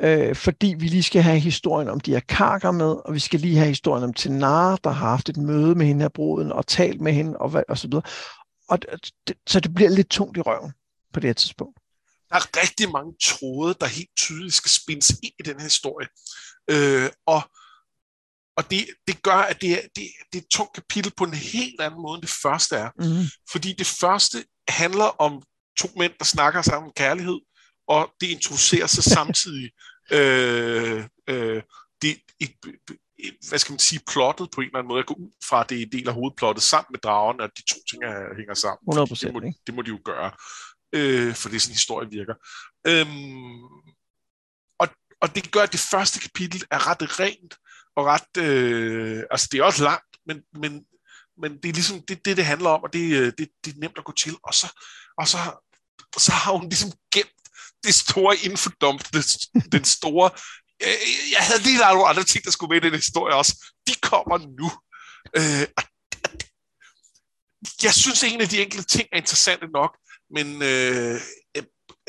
[0.00, 3.40] øh, fordi vi lige skal have historien om de her karker med, og vi skal
[3.40, 6.66] lige have historien om Tenara, der har haft et møde med hende her bruden, og
[6.66, 8.02] talt med hende, og, og så videre.
[8.68, 8.82] Og
[9.28, 10.72] det, så det bliver lidt tungt i røven
[11.12, 11.78] på det her tidspunkt.
[12.28, 16.08] Der er rigtig mange tråde, der helt tydeligt skal spændes ind i den her historie.
[16.70, 17.42] Øh, og
[18.56, 21.34] og det, det gør, at det er, det, det er et tungt kapitel på en
[21.34, 22.90] helt anden måde, end det første er.
[22.98, 23.24] Mm.
[23.50, 25.42] Fordi det første handler om
[25.78, 27.38] to mænd, der snakker sammen om kærlighed,
[27.88, 29.70] og det introducerer sig samtidig
[30.12, 31.62] øh, øh,
[32.02, 32.54] det, et,
[33.18, 34.98] et, hvad skal man sige, plottet på en eller anden måde.
[34.98, 37.50] Jeg går ud fra, at det er en del af hovedplottet sammen med dragen, at
[37.56, 38.98] de to ting er, hænger sammen.
[38.98, 40.30] 100%, det, må, det må de jo gøre,
[40.92, 42.34] øh, for det er sådan, historie virker.
[42.86, 43.62] Øhm,
[44.78, 44.88] og,
[45.20, 47.54] og det gør, at det første kapitel er ret rent,
[47.96, 50.84] og ret, øh, altså det er også langt, men, men,
[51.38, 53.78] men det er ligesom det, det, det handler om, og det, øh, det, det er
[53.78, 54.66] nemt at gå til, og så,
[55.18, 55.38] og så,
[56.18, 57.43] så har hun ligesom gemt
[57.84, 59.24] det store infodump, det,
[59.72, 60.30] den store...
[61.34, 63.54] Jeg havde lige lavet nogle andre ting, der skulle med i den historie også.
[63.86, 64.68] De kommer nu.
[65.38, 65.66] Øh,
[67.82, 69.96] jeg synes, en af de enkelte ting er interessante nok,
[70.30, 71.20] men øh,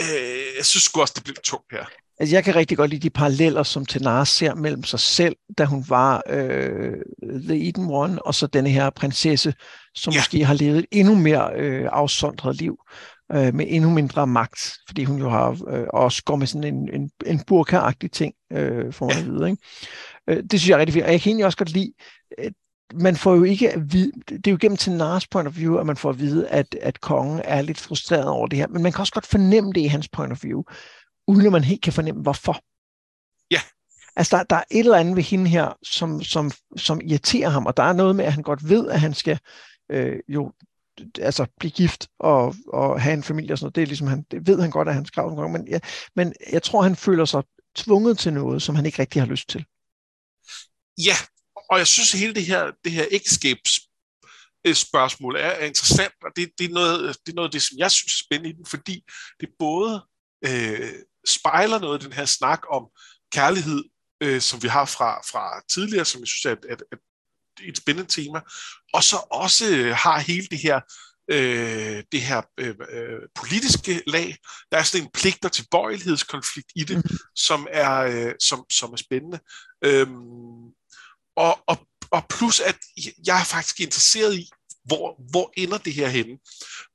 [0.02, 1.86] øh, jeg synes også, det bliver tungt her.
[2.20, 5.66] Altså, jeg kan rigtig godt lide de paralleller, som Tenara ser mellem sig selv, da
[5.66, 9.54] hun var øh, The Eden One, og så denne her prinsesse,
[9.96, 10.20] som ja.
[10.20, 12.78] måske har levet et endnu mere øh, afsondret liv
[13.32, 16.90] øh, med endnu mindre magt, fordi hun jo har øh, også går med sådan en,
[16.94, 19.22] en, en burka-agtig ting, øh, for man ja.
[19.22, 19.50] at vide.
[19.50, 19.62] Ikke?
[20.30, 21.94] Øh, det synes jeg er rigtig fint, og jeg kan egentlig også godt lide,
[22.38, 22.54] at
[22.94, 25.76] man får jo ikke at vide, det er jo gennem til Nars point of view,
[25.78, 28.84] at man får at vide, at, at kongen er lidt frustreret over det her, men
[28.84, 30.64] man kan også godt fornemme det i hans point of view,
[31.28, 32.64] uden at man helt kan fornemme, hvorfor.
[33.52, 33.60] Ja.
[34.16, 37.66] Altså, der, der er et eller andet ved hende her, som, som, som irriterer ham,
[37.66, 39.40] og der er noget med, at han godt ved, at han skal
[39.92, 40.52] øh, jo
[41.20, 43.76] altså blive gift og, og have en familie og sådan noget.
[43.76, 45.80] Det, er ligesom han, det ved han godt, at han skrev nogle gange, men, ja,
[46.16, 47.44] men jeg tror, han føler sig
[47.76, 49.66] tvunget til noget, som han ikke rigtig har lyst til.
[50.98, 51.16] Ja,
[51.70, 53.80] og jeg synes, at hele det her, det her ægteskabs
[54.68, 57.62] øh, spørgsmål er, er interessant, og det, det, er noget, det er noget af det,
[57.62, 59.04] som jeg synes er spændende i den, fordi
[59.40, 60.06] det både
[60.46, 60.94] øh,
[61.28, 62.88] spejler noget af den her snak om
[63.32, 63.84] kærlighed,
[64.24, 67.00] øh, som vi har fra, fra tidligere, som jeg synes er at, at, at
[67.64, 68.40] et spændende tema,
[68.94, 70.80] og så også øh, har hele det her
[71.32, 74.38] øh, det her øh, øh, politiske lag.
[74.72, 77.18] Der er sådan en pligter til bøjelighedskonflikt i det, mm.
[77.36, 79.40] som, er, øh, som, som er spændende.
[79.84, 80.66] Øhm,
[81.38, 82.78] og, og, og plus, at
[83.28, 84.50] jeg er faktisk interesseret i,
[84.84, 86.38] hvor, hvor ender det her henne.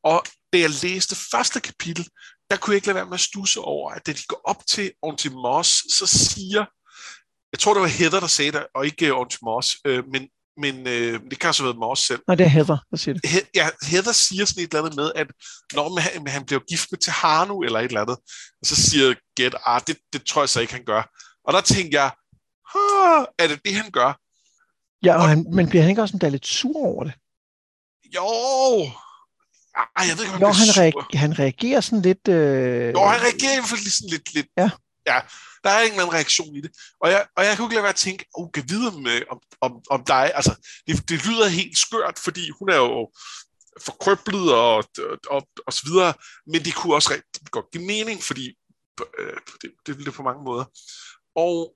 [0.04, 2.08] Og da jeg læste første kapitel,
[2.50, 4.66] der kunne jeg ikke lade være med at stusse over, at da de går op
[4.66, 6.64] til Ontimos, så siger,
[7.52, 10.28] jeg tror det var Heather, der sagde det, og ikke Ontimos, øh, men
[10.60, 12.20] men øh, det kan også have været mig også selv.
[12.26, 13.24] Nej, det er Heather, der siger det.
[13.32, 15.26] He- ja, Heather siger sådan et eller andet med, at
[15.72, 18.18] når man, han, han bliver gift med Tahanu eller et eller andet,
[18.60, 21.02] og så siger Get, ah, det, det tror jeg så ikke, han gør.
[21.46, 22.10] Og der tænker jeg,
[23.38, 24.10] er det det, han gør?
[25.04, 27.12] Ja, og, og han, men bliver han ikke også lidt sur over det?
[28.14, 28.26] Jo,
[29.96, 32.28] ej, jeg ved ikke, om han jo, han, reagerer, han reagerer sådan lidt...
[32.28, 32.92] Øh...
[32.92, 34.34] Jo, han reagerer i hvert fald sådan lidt...
[34.34, 34.70] lidt ja
[35.06, 35.20] ja.
[35.64, 36.70] Der er ingen reaktion i det.
[37.00, 39.22] Og jeg, og jeg kunne ikke lade være at tænke, oh, kan vide med, øh,
[39.30, 40.32] om, om, om dig.
[40.34, 43.10] Altså, det, det lyder helt skørt, fordi hun er jo
[43.84, 46.14] forkrøblet og, og, og, og så videre,
[46.46, 48.54] men det kunne også rigtig godt give mening, fordi
[49.18, 50.64] øh, det, det ville det på mange måder.
[51.36, 51.74] Og,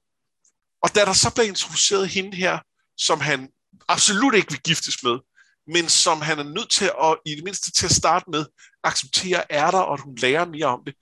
[0.82, 2.58] og da der så blev introduceret hende her,
[2.96, 3.48] som han
[3.88, 5.18] absolut ikke vil giftes med,
[5.66, 8.46] men som han er nødt til at, i det mindste til at starte med,
[8.84, 10.94] acceptere er der, og at hun lærer mere om det,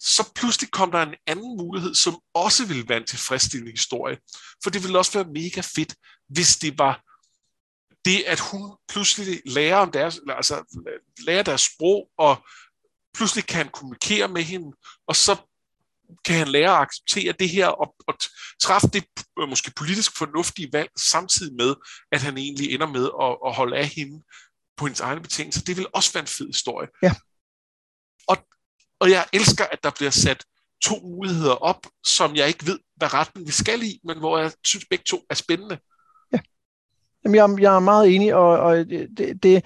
[0.00, 4.18] så pludselig kom der en anden mulighed, som også ville være en tilfredsstillende historie.
[4.62, 5.94] For det ville også være mega fedt,
[6.28, 7.02] hvis det var
[8.04, 10.82] det, at hun pludselig lærer, om deres, altså,
[11.26, 12.46] lærer deres sprog, og
[13.14, 14.76] pludselig kan kommunikere med hende,
[15.08, 15.36] og så
[16.24, 18.14] kan han lære at acceptere det her og, og
[18.60, 19.04] træffe det
[19.40, 21.74] øh, måske politisk fornuftige valg, samtidig med,
[22.12, 24.24] at han egentlig ender med at, at holde af hende
[24.76, 25.62] på hendes egne betingelser.
[25.62, 26.88] Det vil også være en fed historie.
[27.02, 27.14] Ja.
[28.28, 28.36] Og,
[29.00, 30.44] og jeg elsker, at der bliver sat
[30.82, 34.52] to muligheder op, som jeg ikke ved, hvad retten vi skal i, men hvor jeg
[34.64, 35.78] synes begge to er spændende.
[36.32, 36.38] Ja.
[37.24, 39.64] Jamen, jeg, jeg er meget enig, og, og det, det,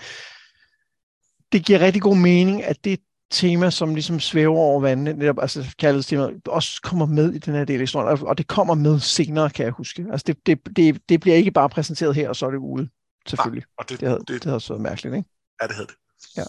[1.52, 5.74] det giver rigtig god mening, at det tema, som ligesom svæver over vandet, netop, altså
[5.78, 9.50] kærlighedstemaet, også kommer med i den her del af historien, og det kommer med senere,
[9.50, 10.06] kan jeg huske.
[10.10, 12.88] Altså det, det, det, det bliver ikke bare præsenteret her, og så er det ude,
[13.26, 13.62] selvfølgelig.
[13.62, 15.28] Nej, og det, det, havde, det, det havde så mærkeligt, ikke?
[15.62, 15.96] Ja, det havde det.
[16.36, 16.44] Ja.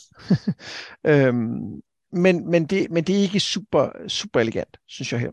[1.28, 1.82] øhm,
[2.14, 5.32] men, men, det, men det er ikke super, super elegant, synes jeg her.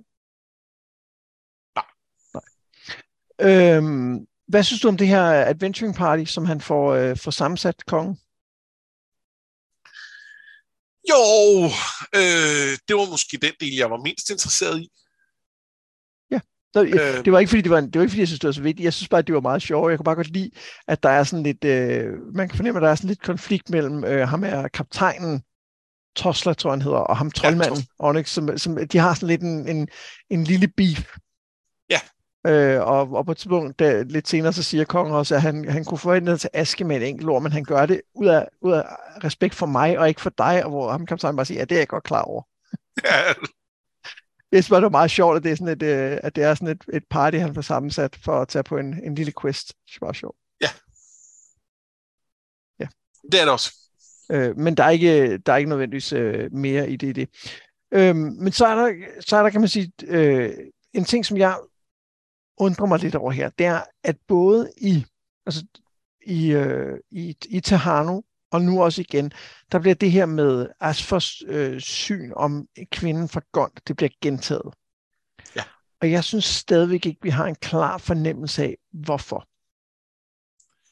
[1.74, 1.86] Nej.
[2.34, 3.76] Nej.
[3.76, 7.86] Øhm, hvad synes du om det her adventuring party, som han får, øh, får sammensat
[7.86, 8.18] kongen?
[11.10, 11.22] Jo,
[12.14, 14.88] øh, det var måske den del, jeg var mindst interesseret i.
[16.30, 16.40] Ja,
[16.74, 18.46] Nå, øh, det var ikke fordi, det var, det var ikke fordi, jeg synes, det
[18.46, 18.84] var så vigtigt.
[18.84, 19.90] Jeg synes bare, det var meget sjovt.
[19.90, 20.50] Jeg kunne bare godt lide,
[20.88, 23.70] at der er sådan lidt, øh, man kan fornemme, at der er sådan lidt konflikt
[23.70, 25.42] mellem øh, ham her kaptajnen,
[26.16, 29.42] Tosla, tror han hedder, og ham troldmanden, ja, Onyx, som, som, de har sådan lidt
[29.42, 29.88] en, en,
[30.30, 31.16] en lille beef.
[31.90, 32.00] Ja.
[32.46, 35.68] Øh, og, og på et tidspunkt, der, lidt senere, så siger kongen også, at han,
[35.68, 38.48] han kunne forvente til aske med et enkelt ord, men han gør det ud af,
[38.60, 38.84] ud af
[39.24, 41.74] respekt for mig, og ikke for dig, og hvor ham kaptajnen bare siger, ja, det
[41.74, 42.42] er jeg godt klar over.
[43.04, 43.34] Ja.
[44.52, 46.44] Jeg synes bare, det var meget sjovt, at det er sådan et, øh, at det
[46.44, 49.32] er sådan et, et party, han får sammensat for at tage på en, en lille
[49.40, 49.68] quest.
[49.68, 50.36] Det var sjovt.
[50.60, 50.68] Ja.
[52.80, 52.86] Ja.
[53.32, 53.79] Det er det også.
[54.30, 57.28] Øh, men der er ikke, der er ikke nødvendigvis øh, mere i det det.
[57.92, 60.52] Øh, men så er der, så er der, kan man sige, øh,
[60.92, 61.58] en ting, som jeg
[62.56, 65.04] undrer mig lidt over her, det er, at både i,
[65.46, 65.66] altså,
[66.26, 69.32] i, øh, i, i Tahano, og nu også igen,
[69.72, 74.74] der bliver det her med Asfors øh, syn om kvinden fra Gond, det bliver gentaget.
[75.56, 75.62] Ja.
[76.00, 79.46] Og jeg synes stadigvæk ikke, vi har en klar fornemmelse af, hvorfor.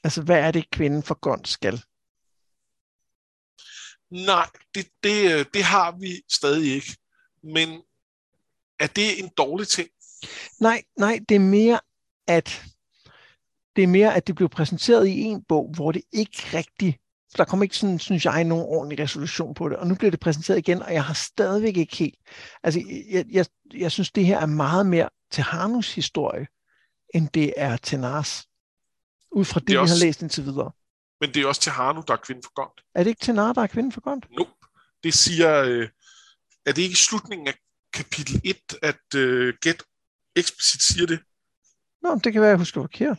[0.04, 1.82] Altså, hvad er det, kvinden fra Gond skal?
[4.10, 6.96] Nej, det, det, øh, det har vi stadig ikke.
[7.42, 7.82] Men
[8.78, 9.88] er det en dårlig ting?
[10.60, 11.80] Nej, nej, det er mere,
[12.26, 12.64] at
[13.76, 16.98] det er mere, at det blev præsenteret i en bog, hvor det ikke rigtig,
[17.36, 20.20] der kom ikke sådan, synes jeg, nogen ordentlig resolution på det, og nu bliver det
[20.20, 22.18] præsenteret igen, og jeg har stadigvæk ikke helt,
[22.62, 26.46] altså, jeg, jeg, jeg synes, det her er meget mere til Hanus historie,
[27.14, 28.48] end det er til Nars.
[29.32, 30.70] Ud fra det, det også, vi har læst indtil videre.
[31.20, 32.84] Men det er også til Hanu, der er kvinden for godt.
[32.94, 34.30] Er det ikke til Nar, der er kvinden for godt?
[34.30, 34.50] Nope.
[35.04, 35.88] Det siger, øh,
[36.66, 37.58] er det ikke i slutningen af
[37.92, 39.82] kapitel 1, at øh, Get
[40.36, 41.20] eksplicit siger det?
[42.02, 43.18] Nå, det kan være, jeg husker forkert.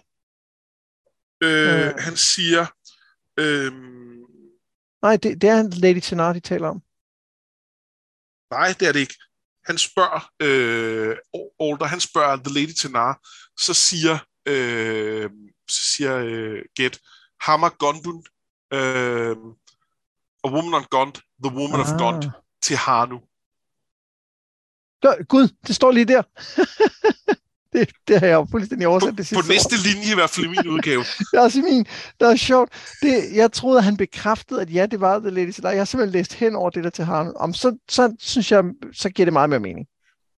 [1.43, 1.93] Øh, øh.
[1.97, 2.65] Han siger...
[3.39, 3.71] Øh,
[5.01, 6.81] Nej, det, det er Lady Tenar, de taler om.
[8.51, 9.15] Nej, det er det ikke.
[9.65, 11.17] Han spørger, øh,
[11.59, 13.19] Alder, han spørger The Lady Tenar,
[13.59, 15.29] så siger, øh,
[15.69, 16.99] så siger øh, Get,
[17.41, 18.23] Hammer Gondun,
[18.73, 19.35] øh,
[20.43, 21.93] A Woman on Gond, The Woman ah.
[21.93, 22.23] of Gond,
[22.61, 23.19] til Hanu.
[25.27, 26.21] Gud, det står lige der.
[27.73, 29.83] det, det har jeg jo fuldstændig oversat det sidste På næste år.
[29.83, 31.03] linje i hvert fald i min udgave.
[31.31, 31.85] det er også i min.
[32.19, 32.73] Det er sjovt.
[33.01, 35.69] Det, jeg troede, at han bekræftede, at ja, det var The Lady Silla.
[35.69, 37.33] Jeg har simpelthen læst hen over det der til ham.
[37.35, 39.87] Om så, så synes jeg, så giver det meget mere mening.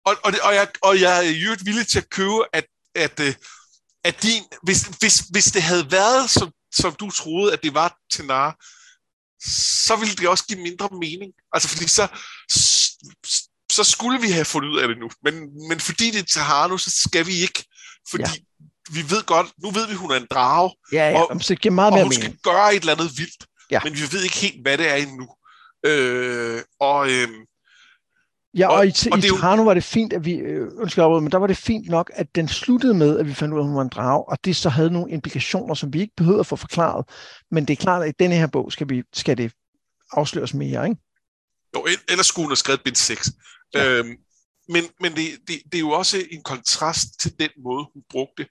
[0.05, 3.19] Og, og, det, og, jeg, og jeg er jo villig til at købe, at, at,
[3.19, 3.33] øh,
[4.03, 7.97] at din, hvis, hvis, hvis det havde været, som, som du troede, at det var
[8.11, 8.55] til nar,
[9.85, 11.31] så ville det også give mindre mening.
[11.53, 12.07] Altså fordi så,
[13.71, 15.09] så skulle vi have fundet ud af det nu.
[15.23, 17.65] Men, men fordi det er Tahano, så skal vi ikke.
[18.09, 18.63] Fordi ja.
[18.91, 20.75] vi ved godt, nu ved vi, hun er en drage.
[20.91, 22.23] Ja, ja, og, så det giver meget mere og hun mening.
[22.23, 23.45] skal gøre et eller andet vildt.
[23.71, 23.79] Ja.
[23.83, 25.27] Men vi ved ikke helt, hvad det er endnu.
[25.85, 27.29] Øh, og, øh,
[28.57, 31.31] Ja, og, og i, og i Tahano var det fint, at vi, øh, undskyld, men
[31.31, 33.67] der var det fint nok, at den sluttede med, at vi fandt ud af, at
[33.67, 36.47] hun var en drage, og det så havde nogle implikationer, som vi ikke behøvede at
[36.47, 37.05] få forklaret.
[37.51, 39.53] Men det er klart, at i denne her bog skal, vi, skal det
[40.11, 41.01] afsløres mere, ikke?
[41.75, 43.29] Jo, ellers skulle hun have skrevet bind 6.
[43.73, 43.89] Ja.
[43.89, 44.17] Øhm,
[44.69, 48.47] men men det, det, det er jo også en kontrast til den måde, hun brugte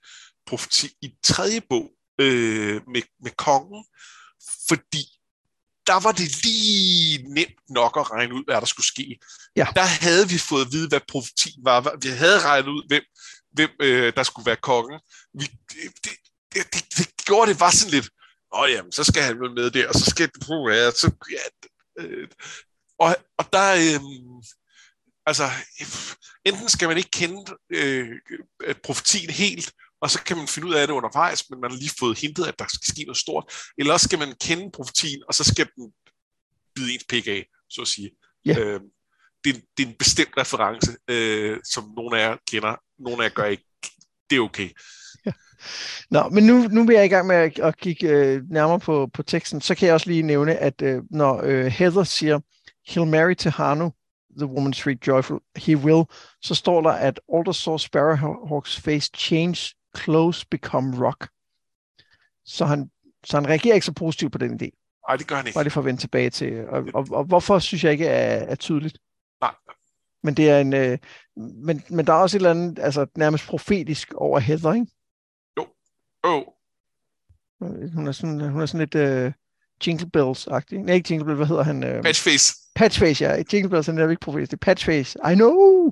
[0.47, 3.85] profeti i tredje bog øh, med, med kongen,
[4.69, 5.05] fordi
[5.91, 9.19] der var det lige nemt nok at regne ud, hvad der skulle ske.
[9.57, 9.67] Ja.
[9.75, 11.97] Der havde vi fået at vide, hvad profetien var.
[12.03, 13.05] Vi havde regnet ud, hvem,
[13.53, 15.01] hvem øh, der skulle være kongen.
[15.41, 15.45] Vi,
[16.05, 16.15] det,
[16.55, 18.09] det, det, det gjorde det bare sådan lidt,
[18.55, 21.11] åh jamen, så skal han vel med der, og så skal det på, ja, så,
[21.37, 21.45] ja,
[22.03, 22.29] øh,
[22.99, 24.01] og, og der, øh,
[25.27, 25.51] altså,
[26.45, 28.09] enten skal man ikke kende øh,
[28.85, 31.95] profetien helt, og så kan man finde ud af det undervejs, men man har lige
[31.99, 33.45] fået hintet, at der skal ske noget stort,
[33.79, 35.93] eller også skal man kende profetien, og så skal den
[36.75, 38.11] bide ens pik af, så at sige.
[38.45, 38.59] Ja.
[38.59, 38.81] Øh,
[39.45, 43.35] det, det er en bestemt reference, øh, som nogle af jer kender, nogle af jer
[43.35, 43.65] gør ikke.
[44.31, 44.71] Det er okay.
[45.27, 45.33] Ja.
[46.11, 49.11] Nå, men nu, nu vil jeg i gang med at, at kigge øh, nærmere på,
[49.15, 49.61] på teksten.
[49.61, 52.41] Så kan jeg også lige nævne, at øh, når øh, Heather siger,
[52.89, 53.93] he'll marry Tehanu,
[54.37, 56.05] the woman street joyful, he will,
[56.43, 61.29] så står der, at Alder saw Sparrowhawk's face change, clothes become rock.
[62.45, 62.91] Så han,
[63.25, 65.01] så han reagerer ikke så positivt på den idé.
[65.09, 65.57] Nej, det gør han ikke.
[65.57, 66.69] Bare det for at vende tilbage til.
[66.69, 68.99] Og, og, og hvorfor synes jeg ikke er, er tydeligt?
[69.41, 69.55] Nej.
[70.23, 70.99] Men det er en, øh,
[71.37, 74.87] men, men der er også et eller andet, altså nærmest profetisk over Heather, ikke?
[75.57, 75.67] Jo.
[76.27, 76.53] Jo.
[77.95, 79.33] Hun er sådan, hun er sådan lidt øh,
[79.87, 80.79] Jingle Bells-agtig.
[80.79, 81.85] Nej, ikke Jingle Bells, hvad hedder han?
[81.85, 82.55] Øh, Patchface.
[82.75, 83.43] Patchface, ja.
[83.53, 84.51] Jingle Bells er netop ikke profetisk.
[84.51, 85.19] Det er Patchface.
[85.33, 85.91] I know!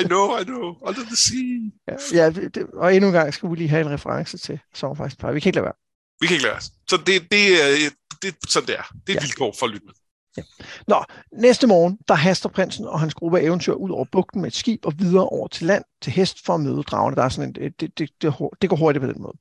[0.00, 0.76] I know, I know.
[0.82, 1.70] Under the sea.
[1.88, 4.60] Ja, ja det, og endnu en gang skal vi lige have en reference til
[4.96, 5.34] faktisk Park.
[5.34, 5.78] Vi kan ikke lade være.
[6.20, 6.62] Vi kan ikke lade være.
[6.90, 7.90] Så det, det, er,
[8.22, 8.82] det, sådan det er.
[9.06, 9.20] Det er ja.
[9.20, 9.92] vilkår for lyttende.
[10.36, 10.42] Ja.
[10.88, 14.48] Nå, næste morgen, der haster prinsen og hans gruppe af eventyr ud over bugten med
[14.48, 17.16] et skib og videre over til land til hest for at møde dragerne.
[17.16, 19.38] Der er sådan en, det, det, det, det går hurtigt på den måde.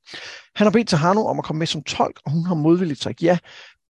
[0.56, 3.22] Han har bedt Tahano om at komme med som tolk, og hun har modvilligt sagt
[3.22, 3.38] ja.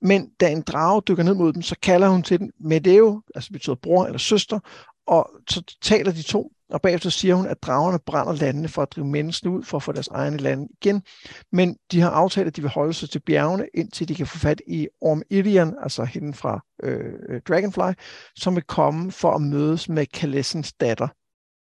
[0.04, 3.52] Men da en drage dykker ned mod dem, så kalder hun til den Medeo, altså
[3.52, 4.60] betyder bror eller søster,
[5.08, 8.92] og så taler de to, og bagefter siger hun, at dragerne brænder landene for at
[8.92, 11.04] drive menneskene ud for at få deres egne lande igen.
[11.52, 14.38] Men de har aftalt, at de vil holde sig til bjergene, indtil de kan få
[14.38, 17.94] fat i Orm Irian, altså hende fra øh, Dragonfly,
[18.36, 21.08] som vil komme for at mødes med Kalessens datter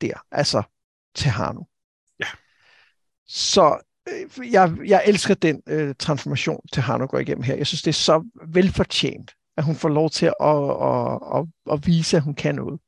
[0.02, 0.63] der, altså
[1.15, 1.65] Tehanu.
[2.19, 2.25] Ja.
[3.28, 3.88] Så øh,
[4.52, 7.56] jeg, jeg elsker den øh, transformation, Tehanu går igennem her.
[7.56, 11.88] Jeg synes, det er så velfortjent, at hun får lov til at, at, at, at,
[11.88, 12.80] vise, at hun kan noget.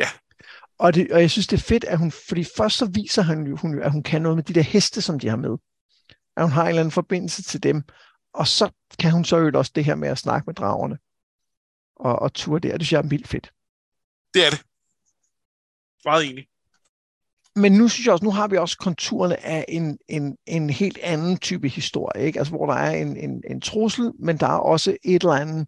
[0.00, 0.08] Ja.
[0.78, 3.46] Og, det, og jeg synes, det er fedt, at hun, fordi først så viser hun
[3.46, 5.56] jo, hun, at hun kan noget med de der heste, som de har med.
[6.36, 7.82] At hun har en eller anden forbindelse til dem.
[8.34, 10.98] Og så kan hun så jo også det her med at snakke med dragerne.
[11.96, 13.52] Og, og ture og det synes jeg er vildt fedt.
[14.34, 14.62] Det er det.
[16.04, 16.46] Meget enig.
[17.56, 20.98] Men nu synes jeg også, nu har vi også konturerne af en, en, en helt
[20.98, 22.38] anden type historie, ikke?
[22.38, 25.66] Altså, hvor der er en, en, en trussel, men der er også et eller andet,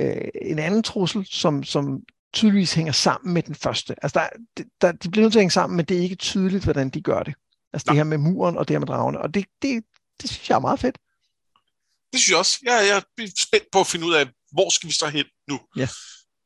[0.00, 2.00] øh, en anden trussel, som, som
[2.32, 3.94] tydeligvis hænger sammen med den første.
[4.02, 6.64] Altså, der, der, de bliver nødt til at hænge sammen, men det er ikke tydeligt,
[6.64, 7.34] hvordan de gør det.
[7.72, 7.92] Altså, Nej.
[7.92, 9.20] det her med muren og det her med dragerne.
[9.20, 9.84] Og det, det,
[10.22, 10.98] det synes jeg er meget fedt.
[12.12, 12.58] Det synes jeg også.
[12.62, 15.60] Jeg, jeg er spændt på at finde ud af, hvor skal vi så hen nu?
[15.76, 15.88] Ja.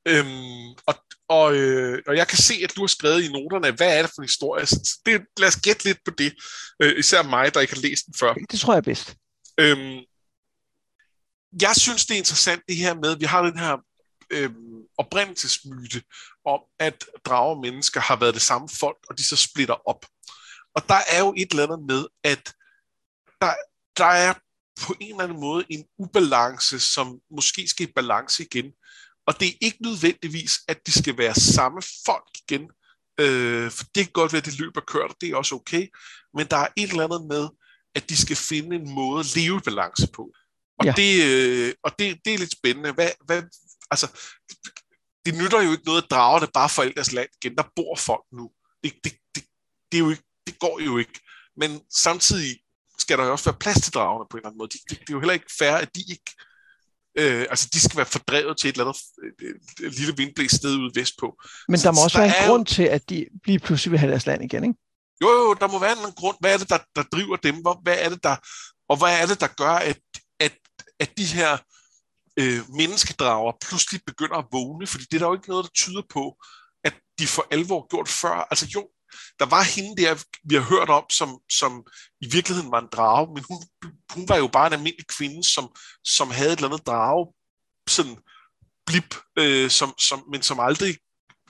[0.09, 0.94] Øhm, og,
[1.28, 4.10] og, øh, og jeg kan se, at du har skrevet i noterne, hvad er det
[4.14, 4.66] for en historie?
[4.66, 6.34] Så det, lad os gætte lidt på det.
[6.82, 8.34] Øh, især mig, der ikke har læst den før.
[8.34, 9.16] Det tror jeg er bedst.
[9.60, 10.00] Øhm,
[11.62, 13.76] jeg synes, det er interessant det her med, at vi har den her
[14.30, 14.50] øh,
[14.98, 16.02] oprindelsesmyte
[16.44, 20.06] om, at drager og mennesker har været det samme folk, og de så splitter op.
[20.74, 22.52] Og der er jo et eller andet med, at
[23.40, 23.54] der,
[23.96, 24.34] der er
[24.86, 28.72] på en eller anden måde en ubalance, som måske skal i balance igen.
[29.28, 32.70] Og det er ikke nødvendigvis, at de skal være samme folk igen,
[33.20, 35.88] øh, for det kan godt være, at det løber kørt, og det er også okay.
[36.34, 37.48] Men der er et eller andet med,
[37.94, 40.32] at de skal finde en måde at leve balance på.
[40.78, 40.92] Og, ja.
[40.96, 42.92] det, øh, og det, det er lidt spændende.
[42.92, 43.42] Hvad, hvad,
[43.90, 44.06] altså,
[45.24, 47.56] det nytter jo ikke noget, at dragerne bare for deres land igen.
[47.56, 48.50] Der bor folk nu.
[48.84, 49.44] Det, det, det,
[49.92, 51.20] det, er jo ikke, det går jo ikke.
[51.56, 52.58] Men samtidig
[52.98, 54.68] skal der jo også være plads til dragerne på en eller anden måde.
[54.68, 56.30] Det, det, det er jo heller ikke fair, at de ikke
[57.18, 60.50] Øh, altså, de skal være fordrevet til et eller andet et, et, et lille vindblæs
[60.50, 61.36] sted ude vestpå.
[61.68, 62.48] Men der må så, også der være en er...
[62.48, 64.78] grund til, at de lige pludselig vil have deres land igen, ikke?
[65.22, 66.36] Jo, jo, der må være en grund.
[66.40, 67.54] Hvad er det, der, der driver dem?
[67.82, 68.36] Hvad er det, der,
[68.88, 70.00] og hvad er det, der gør, at,
[70.40, 70.54] at,
[71.00, 71.58] at de her
[72.40, 76.02] øh, menneskedrager pludselig begynder at vågne, fordi det er der jo ikke noget, der tyder
[76.10, 76.36] på,
[76.84, 78.46] at de for alvor gjort før.
[78.50, 78.88] Altså jo,
[79.40, 81.84] der var hende der, vi har hørt om, som, som
[82.20, 83.58] i virkeligheden var en drage, men hun,
[84.14, 85.68] hun var jo bare en almindelig kvinde, som,
[86.04, 87.26] som havde et eller andet drage,
[87.88, 88.16] sådan
[88.86, 90.96] blip, øh, som, som, men som aldrig,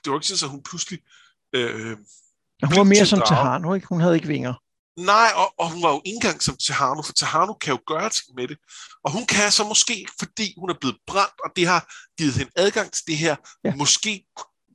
[0.04, 0.98] det var ikke sådan, at hun pludselig
[1.54, 1.96] øh,
[2.62, 3.86] hun var mere som Tahano, ikke?
[3.86, 4.54] Hun havde ikke vinger.
[4.96, 8.10] Nej, og, og hun var jo ikke engang som Tahano, for Tahano kan jo gøre
[8.10, 8.58] ting med det.
[9.04, 12.52] Og hun kan så måske, fordi hun er blevet brændt, og det har givet hende
[12.56, 13.74] adgang til det her, ja.
[13.74, 14.24] måske,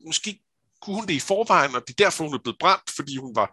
[0.06, 0.40] måske
[0.84, 3.36] kunne hun det i forvejen, og det er derfor, hun er blevet brændt, fordi hun
[3.36, 3.50] var,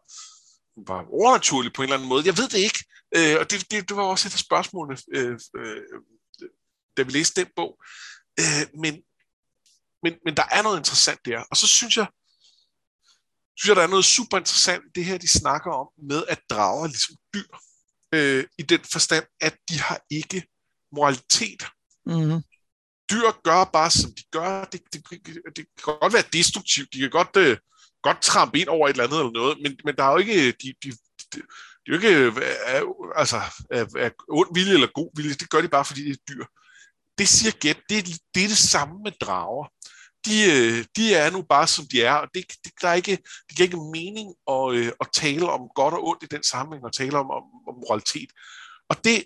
[0.75, 2.27] hun var overnaturlig på en eller anden måde.
[2.27, 2.85] Jeg ved det ikke.
[3.17, 5.83] Øh, og det, det, det var også et af spørgsmålene, øh, øh,
[6.97, 7.73] da vi læste den bog.
[8.41, 8.95] Øh, men,
[10.03, 11.41] men, men der er noget interessant der.
[11.51, 12.07] Og så synes jeg,
[13.57, 16.87] synes jeg, der er noget super interessant det her, de snakker om, med at drager
[16.87, 17.53] ligesom dyr.
[18.15, 20.47] Øh, I den forstand, at de har ikke
[20.93, 21.63] moralitet.
[22.07, 22.41] Mm-hmm.
[23.11, 24.65] Dyr gør bare, som de gør.
[24.65, 26.93] Det, det, det, det kan godt være destruktivt.
[26.93, 27.57] De kan godt, øh,
[28.03, 30.47] godt trampe ind over et eller andet eller noget, men, men der er jo ikke...
[30.47, 30.91] Øh, de, de,
[31.35, 31.41] de,
[31.83, 32.33] de er jo ikke øh,
[32.67, 32.83] er,
[33.17, 33.37] altså,
[33.71, 35.35] er, er ond vilje eller god vilje.
[35.35, 36.45] Det gør de bare, fordi det er dyr.
[37.19, 39.67] Det siger Gæt, det, det er det samme med drager.
[40.27, 43.17] de, øh, de er nu bare som de er, og det, det, der er ikke,
[43.47, 46.93] det giver ikke mening at, at tale om godt og ondt i den sammenhæng, og
[46.93, 48.31] tale om, om, om moralitet.
[48.89, 49.25] Og det,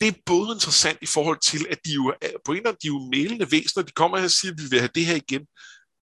[0.00, 2.14] det er både interessant i forhold til, at de jo
[2.44, 4.58] på en eller anden de er jo mælende væsener, de kommer her og siger, at
[4.58, 5.46] vi vil have det her igen.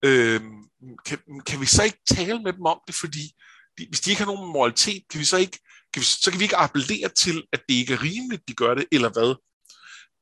[0.05, 0.63] Øhm,
[1.05, 3.31] kan, kan vi så ikke tale med dem om det, fordi
[3.77, 5.59] de, hvis de ikke har nogen moralitet, kan vi så ikke,
[5.93, 8.73] kan vi, så kan vi ikke appellere til, at det ikke er rimeligt, de gør
[8.73, 9.35] det, eller hvad?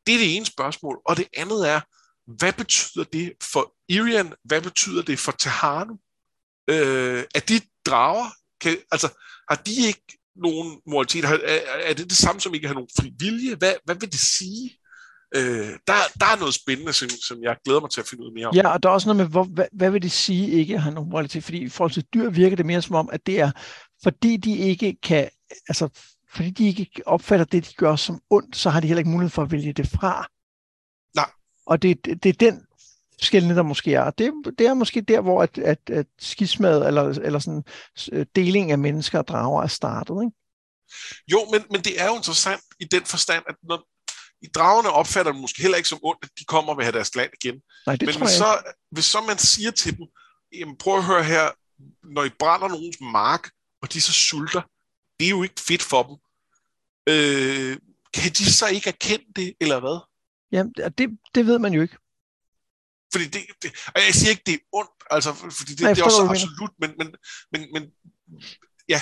[0.08, 1.02] Det er det ene spørgsmål.
[1.06, 1.82] Og det andet er,
[2.38, 4.34] hvad betyder det for Irian?
[4.44, 5.94] Hvad betyder det for Tahanu?
[6.70, 8.30] Øh, er de drager?
[8.62, 9.08] Kan, altså,
[9.50, 11.26] har de ikke nogen moralitet?
[11.26, 11.38] Er,
[11.84, 13.56] er det det samme som ikke har nogen fri vilje?
[13.56, 14.78] Hvad, hvad vil det sige?
[15.36, 18.32] Øh, der, der er noget spændende, som, som jeg glæder mig til at finde ud
[18.34, 18.56] mere om.
[18.56, 20.82] Ja, og der er også noget med, hvor, hvad, hvad vil det sige ikke at
[20.82, 21.44] have nogen moralitet?
[21.44, 23.52] Fordi i forhold til dyr virker det mere som om, at det er,
[24.04, 25.30] fordi de ikke kan,
[25.68, 25.90] altså
[26.34, 29.30] fordi de ikke opfatter det, de gør som ondt, så har de heller ikke mulighed
[29.30, 30.28] for at vælge det fra.
[31.16, 31.30] Nej.
[31.66, 32.66] Og det, det, det er den
[33.22, 34.12] skældende, der måske er.
[34.12, 37.64] Det, det er måske der, hvor at, at, at skismad eller, eller sådan
[38.12, 40.24] øh, deling af mennesker og drager er startet.
[40.24, 40.38] Ikke?
[41.32, 43.88] Jo, men, men det er jo interessant i den forstand, at når,
[44.42, 46.94] i dragerne opfatter man måske heller ikke som ondt, at de kommer og vil have
[46.94, 47.62] deres land igen.
[47.86, 50.08] Nej, det men tror jeg så, hvis så man siger til dem,
[50.54, 51.50] jamen prøv at høre her,
[52.04, 53.50] når I brænder nogens mark,
[53.82, 54.62] og de så sulter,
[55.20, 56.16] det er jo ikke fedt for dem.
[57.14, 57.78] Øh,
[58.14, 60.00] kan de så ikke erkende det, eller hvad?
[60.52, 61.98] Jamen, det, det ved man jo ikke.
[63.14, 66.02] Fordi det, det, og jeg siger ikke, det er ondt, altså, fordi det, Nej, det
[66.02, 67.16] er også absolut, men, men,
[67.52, 67.84] men, men
[68.90, 69.02] ja.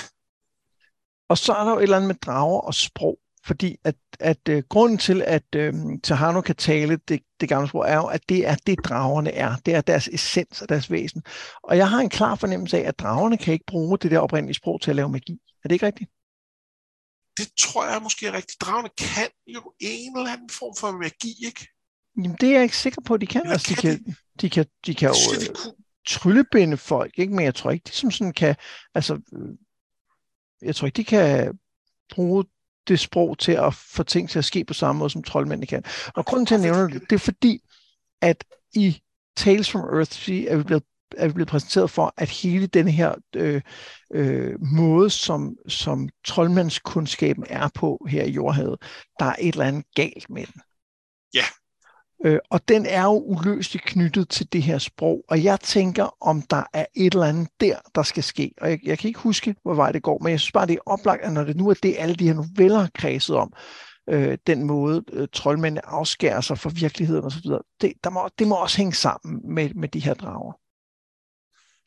[1.30, 4.50] Og så er der jo et eller andet med drager og sprog, fordi at, at
[4.50, 8.30] uh, grunden til, at uh, Tahano kan tale det, det gamle sprog, er jo, at
[8.30, 9.56] det er det, dragerne er.
[9.66, 11.24] Det er deres essens og deres væsen.
[11.64, 14.56] Og jeg har en klar fornemmelse af, at dragerne kan ikke bruge det der oprindelige
[14.56, 15.40] sprog til at lave magi.
[15.64, 16.12] Er det ikke rigtigt?
[17.38, 18.62] Det tror jeg måske er rigtigt.
[18.62, 21.68] Dragerne kan jo en eller anden form for magi, ikke?
[22.18, 23.42] Jamen, det er jeg ikke sikker på, at de kan.
[23.42, 25.76] Eller Altså, de, kan kan, de, kan, de kan jo øh, de
[26.08, 27.34] tryllebinde folk, ikke?
[27.34, 28.56] men jeg tror ikke, de som sådan kan,
[28.96, 29.50] altså, øh,
[30.62, 31.60] jeg tror ikke, de kan
[32.12, 32.46] bruge
[32.88, 35.84] det sprog til at få ting til at ske på samme måde, som troldmændene kan.
[36.16, 37.60] Og grunden til, at jeg nævner det, det er fordi,
[38.22, 38.44] at
[38.74, 39.02] i
[39.36, 40.84] Tales from Earthsea er vi blevet
[41.18, 43.62] er vi blevet præsenteret for, at hele den her øh,
[44.14, 48.82] øh, måde, som, som troldmandskundskaben er på her i jordhavet,
[49.20, 50.62] der er et eller andet galt med den.
[51.34, 51.44] Ja.
[52.26, 56.42] Øh, og den er jo uløseligt knyttet til det her sprog, og jeg tænker, om
[56.42, 58.52] der er et eller andet der, der skal ske.
[58.62, 60.74] Og jeg, jeg kan ikke huske, hvor vej det går, men jeg synes bare, det
[60.74, 63.54] er oplagt, at når det nu er det, alle de her noveller har kredset om,
[64.10, 67.52] øh, den måde, øh, troldmændene afskærer sig fra virkeligheden osv.,
[67.82, 70.54] det, der må, det må også hænge sammen med, med de her drager.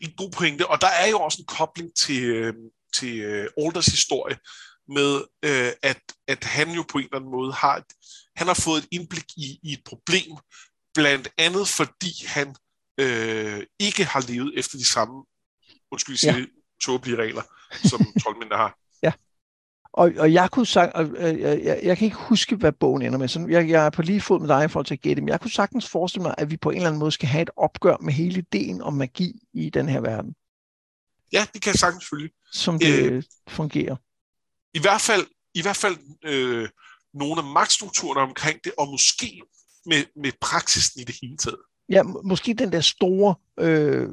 [0.01, 2.55] en god pointe, og der er jo også en kobling til, øh,
[2.97, 4.37] til øh, Alders historie
[4.89, 7.85] med, øh, at, at han jo på en eller anden måde har, et,
[8.37, 10.37] han har fået et indblik i, i et problem,
[10.95, 12.57] blandt andet fordi han
[13.01, 15.25] øh, ikke har levet efter de samme,
[15.93, 16.45] undskyld, sige, ja.
[16.83, 17.43] tåbelige regler,
[17.89, 18.79] som troldmændene har.
[19.97, 23.19] Og, og jeg kunne sagt, og, øh, jeg, jeg, kan ikke huske, hvad bogen ender
[23.19, 23.29] med.
[23.29, 25.29] Så jeg, jeg er på lige fod med dig i forhold til at gætte, men
[25.29, 27.51] jeg kunne sagtens forestille mig, at vi på en eller anden måde skal have et
[27.57, 30.35] opgør med hele ideen om magi i den her verden,
[31.33, 32.31] Ja, det kan jeg sagtens følge.
[32.53, 33.23] som det øh.
[33.49, 33.97] fungerer.
[34.75, 36.69] I hvert fald, i hvert fald øh,
[37.15, 39.43] nogle af magtstrukturerne omkring det, og måske
[39.87, 41.59] med, med praksisen i det hele taget.
[41.89, 44.09] Ja, må- måske den der store, øh,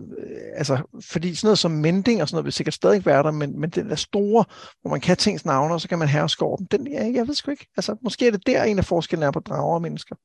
[0.55, 3.59] altså, fordi sådan noget som mending og sådan noget vil sikkert stadig være der, men,
[3.59, 4.45] men den der store,
[4.81, 7.27] hvor man kan tings navne, og så kan man herske over dem, den, ja, jeg
[7.27, 7.67] ved sgu ikke.
[7.77, 10.15] Altså, måske er det der en af forskellen er på drager og mennesker.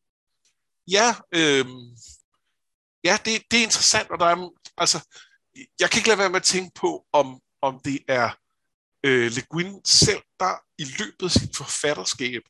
[0.90, 1.66] Ja, øh,
[3.04, 5.06] ja det, det er interessant, og der er, altså,
[5.80, 8.30] jeg kan ikke lade være med at tænke på, om, om det er
[9.04, 12.42] øh, Le Guin selv, der i løbet af sit forfatterskab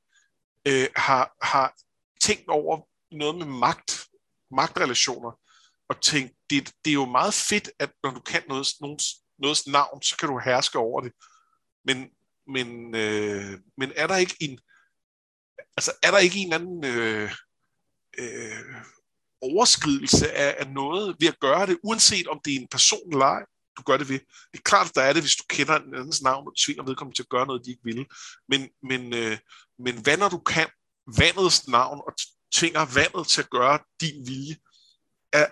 [0.69, 1.75] øh, har, har
[2.21, 2.81] tænkt over
[3.11, 4.07] noget med magt,
[4.51, 5.41] magtrelationer,
[5.89, 9.05] og tænkt, det, det er jo meget fedt, at når du kan noget, nogens,
[9.39, 11.13] nogens navn, så kan du herske over det.
[11.85, 12.11] Men,
[12.47, 14.61] men, øh, men er der ikke en,
[15.77, 17.33] altså er der ikke en anden øh,
[18.19, 18.75] øh,
[19.41, 23.27] overskridelse af, af noget ved at gøre det, uanset om det er en person eller
[23.27, 23.45] ej,
[23.79, 24.19] du gør det ved.
[24.53, 26.63] Det er klart, at der er det, hvis du kender en andens navn, og du
[26.65, 28.07] tvinger vedkommende til at gøre noget, de ikke vil.
[28.49, 29.39] Men, men, øh,
[29.79, 30.69] men hvad når du kan
[31.19, 32.13] vandets navn, og
[32.55, 34.57] tvinger vandet til at gøre din vilje?
[35.33, 35.47] Er,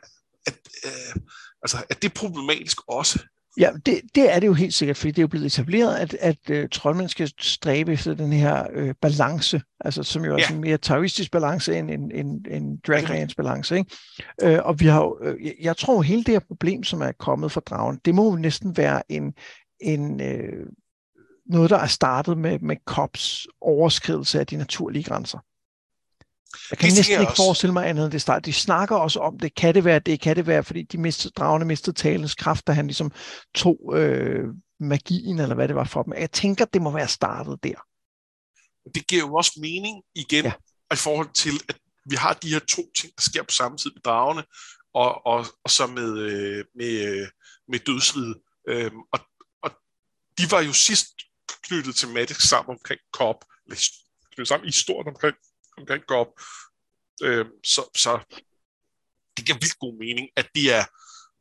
[0.46, 1.22] at, øh,
[1.62, 3.18] altså, er det problematisk også?
[3.58, 6.14] Ja, det, det er det jo helt sikkert, fordi det er jo blevet etableret, at,
[6.20, 10.42] at uh, troldmænd skal stræbe efter den her øh, balance, altså som jo er Ja.
[10.44, 13.76] sådan en mere taoistisk balance end en, en, en Dragonlance balance.
[13.78, 13.90] Ikke?
[14.42, 17.52] Øh, og vi har jo, øh, jeg- tror hele det her problem, som er kommet
[17.52, 19.32] fra dragen, det må jo næsten være en,
[19.80, 20.66] en øh,
[21.46, 25.38] noget, der er startet med, med Kops overskridelse af de naturlige grænser.
[26.70, 27.42] Jeg kan det næsten ikke også.
[27.42, 28.46] forestille mig andet end det start.
[28.46, 29.54] De snakker også om det.
[29.54, 30.20] Kan det være det?
[30.20, 33.12] Kan det være, fordi de mistede, dragene mistede talens kraft, da han ligesom
[33.54, 34.44] tog øh,
[34.80, 36.12] magien, eller hvad det var for dem.
[36.12, 37.74] Jeg tænker, det må være startet der.
[38.94, 40.52] Det giver jo også mening igen, ja.
[40.92, 41.76] i forhold til, at
[42.10, 44.44] vi har de her to ting, der sker på samme tid med dragene,
[44.94, 47.28] og, og, og så med, øh, med, øh,
[47.68, 48.36] med dødsriget.
[48.68, 49.20] Øhm, og,
[49.62, 49.70] og
[50.38, 51.06] de var jo sidst
[51.62, 53.80] knyttet tematisk sammen omkring Cobb, eller
[54.34, 55.36] knyttet sammen i stort omkring,
[55.78, 56.30] omkring Cobb.
[57.22, 58.18] Øhm, så, så
[59.36, 60.84] det giver vildt god mening, at de er,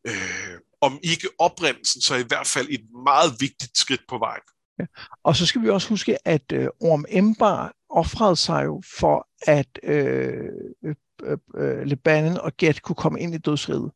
[0.07, 4.41] øh, om ikke oprindelsen, så i hvert fald et meget vigtigt skridt på vejen.
[4.79, 4.85] Ja.
[5.23, 9.79] Og så skal vi også huske, at øh, Orm Embar offrede sig jo for, at
[9.83, 10.49] øh,
[10.83, 13.91] øh, øh, Lebanon og Get kunne komme ind i dødsriget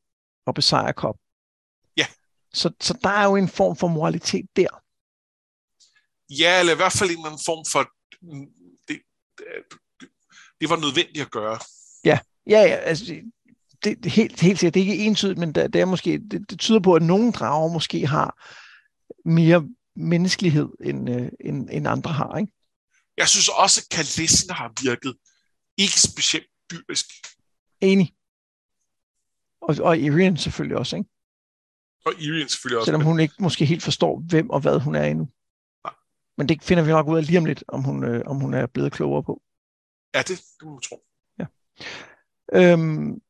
[0.45, 1.17] og besejre Cobb.
[1.97, 2.05] Ja.
[2.53, 4.83] Så, så der er jo en form for moralitet der.
[6.29, 7.91] Ja, eller i hvert fald en eller anden form for...
[8.87, 9.01] Det,
[9.37, 9.79] det
[10.61, 11.59] var nødvendigt at gøre.
[12.05, 13.15] Ja, ja, ja altså,
[13.83, 16.49] det, det helt, helt sikkert, det er ikke entydigt, men det, det, er måske, det,
[16.49, 18.43] det tyder på, at nogle drager måske har
[19.29, 22.37] mere menneskelighed, end, øh, end, end andre har.
[22.37, 22.53] Ikke?
[23.17, 25.15] Jeg synes også, at Kalissen har virket
[25.77, 27.05] ikke specielt dyrisk.
[27.81, 28.13] Enig.
[29.61, 31.09] Og, og Irian selvfølgelig også, ikke?
[32.05, 32.85] Og Irian selvfølgelig også.
[32.85, 35.29] Selvom hun ikke måske helt forstår, hvem og hvad hun er endnu.
[35.83, 35.93] Nej.
[36.37, 38.53] Men det finder vi nok ud af lige om lidt, om hun, øh, om hun
[38.53, 39.41] er blevet klogere på.
[40.15, 41.03] Ja, det, du må tro.
[41.39, 41.45] Ja.
[42.53, 43.21] Øhm,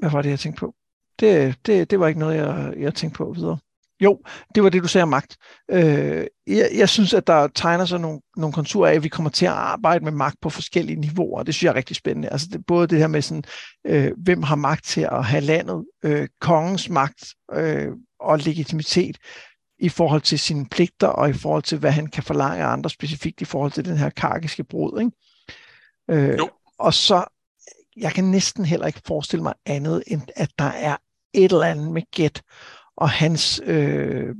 [0.00, 0.74] hvad var det, jeg tænkte på?
[1.20, 3.58] Det, det, det var ikke noget, jeg, jeg tænkte på videre.
[4.00, 4.20] Jo,
[4.54, 5.36] det var det, du sagde om magt.
[5.70, 9.30] Øh, jeg, jeg synes, at der tegner sig nogle, nogle konturer af, at vi kommer
[9.30, 11.42] til at arbejde med magt på forskellige niveauer.
[11.42, 12.28] Det synes jeg er rigtig spændende.
[12.28, 13.44] Altså det, både det her med, sådan,
[13.86, 17.88] øh, hvem har magt til at have landet, øh, kongens magt øh,
[18.20, 19.18] og legitimitet
[19.78, 22.90] i forhold til sine pligter og i forhold til, hvad han kan forlange af andre,
[22.90, 25.00] specifikt i forhold til den her karkiske brud.
[25.00, 25.12] Ikke?
[26.10, 26.50] Øh, jo.
[26.78, 27.24] Og så,
[27.96, 30.96] jeg kan næsten heller ikke forestille mig andet, end at der er
[31.34, 32.42] et eller andet med gæt
[32.96, 34.34] og hans, øh,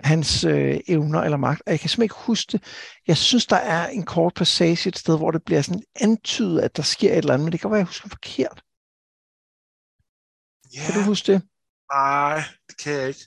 [0.00, 1.62] hans øh, evner eller magt.
[1.66, 2.62] Og jeg kan simpelthen ikke huske det.
[3.06, 6.76] Jeg synes, der er en kort passage et sted, hvor det bliver sådan antydet, at
[6.76, 8.62] der sker et eller andet, men det kan være, jeg husker forkert.
[10.76, 10.86] Yeah.
[10.86, 11.42] Kan du huske det?
[11.92, 13.20] Nej, det kan jeg ikke.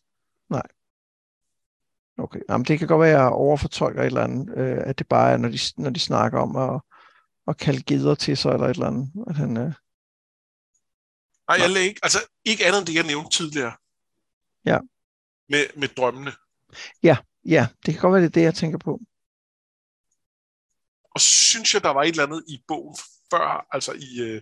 [0.50, 0.68] Nej.
[2.22, 5.08] Okay, Jamen, det kan godt være, at jeg overfortolker et eller andet, øh, at det
[5.08, 6.82] bare er, når de, når de snakker om at,
[7.48, 9.12] at kalde gider til sig, eller et eller andet.
[9.28, 9.74] At han, øh...
[11.48, 13.74] Nej, jeg ikke, altså ikke andet end det, jeg nævnte tidligere.
[14.66, 14.80] Ja.
[15.50, 16.32] Med, med drømmene.
[17.04, 19.00] Ja, ja, det kan godt være, det er det, jeg tænker på.
[21.16, 22.98] Og synes jeg, der var et eller andet i bogen
[23.32, 24.22] før, altså i...
[24.22, 24.42] Øh,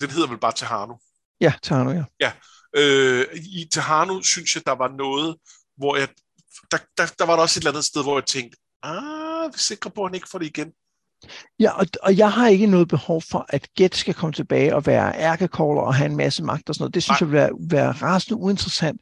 [0.00, 0.96] den hedder vel bare Tehano.
[1.40, 2.04] Ja, Tehano, ja.
[2.20, 2.32] Ja,
[2.76, 5.36] øh, i Tehano synes jeg, der var noget,
[5.76, 6.08] hvor jeg...
[6.70, 9.54] Der, der, der var der også et eller andet sted, hvor jeg tænkte, ah, vi
[9.54, 10.72] er sikre på, at han ikke får det igen.
[11.60, 14.86] Ja, og, og jeg har ikke noget behov for, at Get skal komme tilbage og
[14.86, 16.94] være ærkecaller og have en masse magt og sådan noget.
[16.94, 17.26] Det synes Nej.
[17.26, 19.00] jeg vil være, være rasende uinteressant.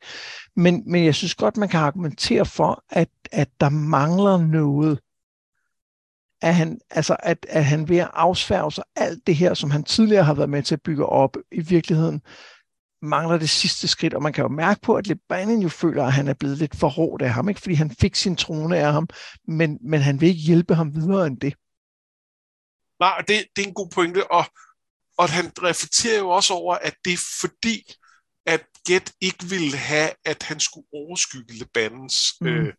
[0.57, 5.01] Men, men jeg synes godt, man kan argumentere for, at, at der mangler noget.
[6.43, 9.85] At han, altså at, at han ved at afsværge sig alt det her, som han
[9.85, 12.23] tidligere har været med til at bygge op, i virkeligheden
[13.05, 16.13] mangler det sidste skridt, og man kan jo mærke på, at Lebanon jo føler, at
[16.13, 18.93] han er blevet lidt for råd af ham, ikke fordi han fik sin trone af
[18.93, 19.09] ham,
[19.49, 21.55] men, men han vil ikke hjælpe ham videre end det.
[23.01, 24.45] Nej, det, det er en god pointe, og,
[25.19, 27.93] og han reflekterer jo også over, at det er fordi,
[28.47, 32.47] at Get ikke ville have, at han skulle overskygge Lebanons mm.
[32.47, 32.73] øh,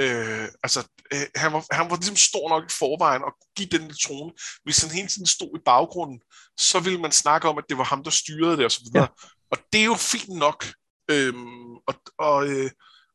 [0.00, 0.80] Øh, altså,
[1.12, 4.32] øh, han, var, han var ligesom stor nok i forvejen og give den trone.
[4.64, 6.20] Hvis han hele tiden stod i baggrunden,
[6.58, 8.84] så ville man snakke om, at det var ham, der styrede det osv.
[8.94, 9.06] Ja.
[9.50, 10.66] Og det er jo fint nok.
[11.10, 12.70] Øhm, og, og, øh,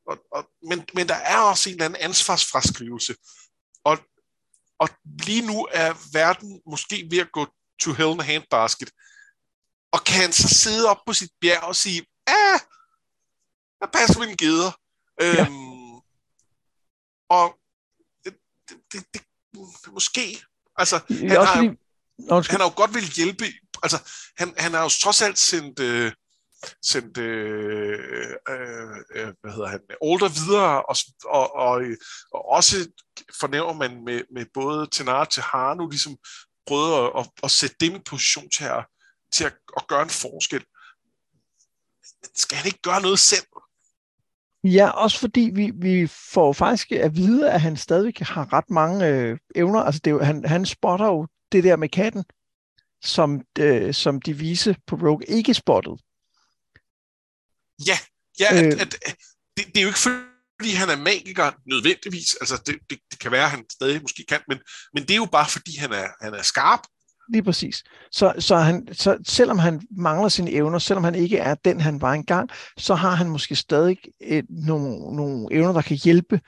[0.08, 3.16] og, og, men, men der er også en eller anden ansvarsfraskrivelse.
[3.84, 3.98] Og
[4.80, 7.48] og lige nu er verden måske ved at gå
[7.80, 8.92] to hell in a handbasket.
[9.92, 12.60] Og kan han så sidde op på sit bjerg og sige, ah,
[13.82, 14.72] jeg passer mine geder.
[15.22, 15.46] Ja.
[15.46, 15.96] Øhm,
[17.30, 17.60] og
[18.24, 18.38] det,
[18.70, 19.22] det, det, det,
[19.92, 20.44] måske,
[20.78, 21.56] altså, han, har,
[22.52, 23.46] han har jo godt vil hjælpe,
[23.84, 26.12] altså, han, han har jo trods alt sendt, øh,
[26.82, 28.00] sendt øh,
[28.50, 30.96] øh, øh, hvad hedder han, Older videre, og,
[31.26, 31.82] og, og,
[32.32, 32.76] og også
[33.40, 36.18] fornævner man med, med både Tenar til Harnu, ligesom
[36.68, 38.86] prøvet at, at, at sætte dem i position til at,
[39.34, 40.64] til at, at gøre en forskel.
[42.36, 43.46] Skal han ikke gøre noget selv?
[44.64, 49.08] Ja, også fordi vi, vi får faktisk at vide, at han stadig har ret mange
[49.08, 49.80] øh, evner.
[49.80, 52.24] Altså det er jo, han, han spotter jo det der med katten,
[53.04, 55.98] som, øh, som de vise på Rogue ikke spottede.
[57.88, 57.98] Ja,
[58.40, 59.16] ja øh, at, at,
[59.58, 62.36] det, det er jo ikke fordi han er magiker nødvendigvis.
[62.42, 64.60] Altså, det, det, det kan være, at han stadig måske kan, men,
[64.94, 66.80] men det er jo bare, fordi han er, han er skarp.
[67.30, 67.84] Lige præcis.
[68.12, 72.02] Så, så, han, så selvom han mangler sine evner, selvom han ikke er den, han
[72.02, 76.42] var engang, så har han måske stadig et, nogle, nogle evner, der kan hjælpe,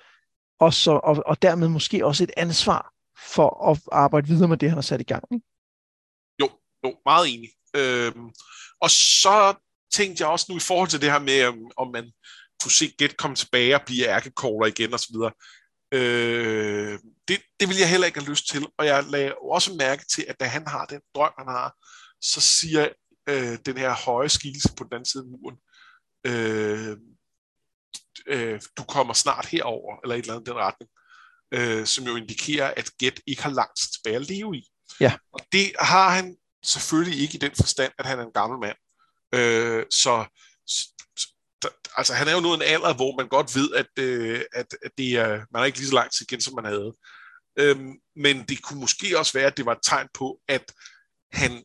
[0.59, 2.93] og, så, og, og dermed måske også et ansvar
[3.33, 5.23] for at arbejde videre med det, han har sat i gang.
[5.31, 5.45] Ikke?
[6.41, 6.49] Jo,
[6.83, 7.49] jo, meget enig.
[7.75, 8.29] Øhm,
[8.81, 9.55] og så
[9.93, 12.11] tænkte jeg også nu i forhold til det her med, om, man
[12.63, 15.15] kunne se Get komme tilbage og blive ærkecaller igen osv.,
[15.91, 18.67] øh, det, det vil jeg heller ikke have lyst til.
[18.77, 21.75] Og jeg lagde også mærke til, at da han har den drøm, han har,
[22.21, 22.89] så siger
[23.29, 25.57] øh, den her høje skikkelse på den anden side af muren,
[26.25, 26.97] øh,
[28.27, 30.91] øh, du kommer snart herover eller et eller andet den retning,
[31.51, 34.63] øh, som jo indikerer, at Get ikke har langt tilbage at leve i.
[34.99, 35.17] Ja.
[35.33, 38.77] Og det har han selvfølgelig ikke i den forstand, at han er en gammel mand.
[39.33, 40.25] Øh, så
[41.97, 44.91] altså han er jo nu en alder, hvor man godt ved, at, øh, at, at
[44.97, 46.93] det er, man er ikke lige så lang tid igen, som man havde.
[47.59, 50.73] Øhm, men det kunne måske også være, at det var et tegn på, at
[51.31, 51.63] han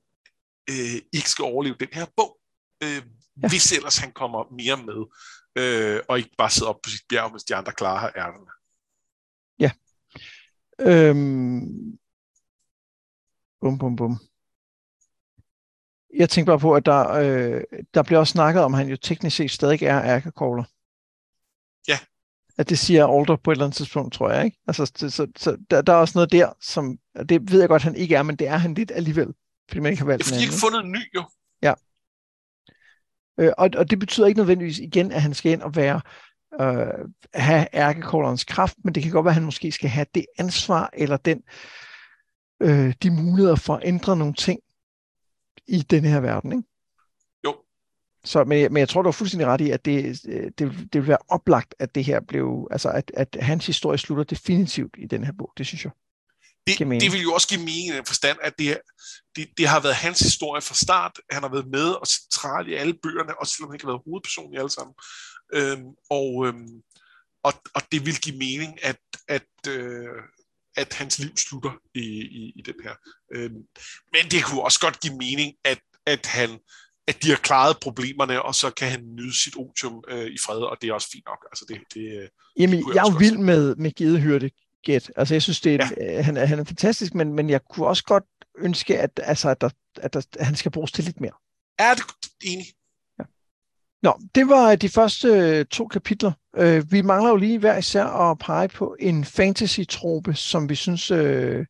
[0.71, 2.39] øh, ikke skal overleve den her bog,
[2.83, 3.03] øh,
[3.43, 3.49] ja.
[3.49, 5.01] hvis ellers han kommer mere med,
[5.57, 8.51] øh, og ikke bare sidder op på sit bjerg, mens de andre klarer ærterne.
[9.59, 9.71] Ja.
[10.81, 11.99] Øhm.
[13.61, 14.32] Bum, bum, bum
[16.19, 17.61] jeg tænker bare på, at der, øh,
[17.95, 20.65] der bliver også snakket om, at han jo teknisk set stadig er ærkecaller.
[21.89, 21.99] Ja.
[22.59, 24.45] At det siger Alder på et eller andet tidspunkt, tror jeg.
[24.45, 24.59] Ikke?
[24.67, 26.99] Altså, så, så, så der, der er også noget der, som,
[27.29, 29.35] det ved jeg godt, han ikke er, men det er han lidt alligevel.
[29.69, 31.25] Fordi man ikke har valgt det er, fordi ikke fundet en ny, jo.
[31.63, 31.75] Ja.
[33.41, 36.01] Øh, og, og det betyder ikke nødvendigvis igen, at han skal ind og være
[36.61, 40.27] øh, have ærkecallerens kraft, men det kan godt være, at han måske skal have det
[40.39, 41.43] ansvar, eller den
[42.61, 44.61] øh, de muligheder for at ændre nogle ting,
[45.69, 46.65] i den her verden, ikke?
[47.47, 47.57] Jo.
[48.25, 50.23] Så, men, men jeg tror, du har fuldstændig ret i, at det,
[50.59, 54.25] det, det vil være oplagt, at det her blev, altså at, at hans historie slutter
[54.25, 55.93] definitivt i den her bog, det synes jeg.
[56.67, 58.79] Det, det vil jo også give mening i den forstand, at det,
[59.37, 61.13] det, det har været hans historie fra start.
[61.31, 64.03] Han har været med og central i alle bøgerne, også selvom han ikke har været
[64.07, 64.95] hovedperson i alle sammen.
[65.55, 66.83] Øhm, og, øhm,
[67.43, 70.09] og, og det vil give mening, at, at, øh,
[70.77, 72.07] at hans liv slutter i,
[72.41, 72.95] i, i den her.
[73.35, 73.63] Øhm,
[74.13, 76.59] men det kunne også godt give mening, at, at han
[77.07, 80.57] at de har klaret problemerne, og så kan han nyde sit otium øh, i fred,
[80.57, 81.47] og det er også fint nok.
[81.51, 84.51] Altså det, det, øh, Jamen, det jeg er jo vild med, med Gedehyrde
[84.87, 85.11] Get.
[85.17, 86.23] Altså, jeg synes, det er, ja.
[86.23, 88.25] han, han er fantastisk, men, men jeg kunne også godt
[88.59, 91.33] ønske, at, altså, at, der, at, der, at han skal bruges til lidt mere.
[91.79, 92.05] Er det
[92.45, 92.67] enig?
[94.03, 96.33] Nå, det var de første øh, to kapitler.
[96.57, 101.11] Øh, vi mangler jo lige hver især at pege på en fantasy-trope, som vi synes,
[101.11, 101.67] øh,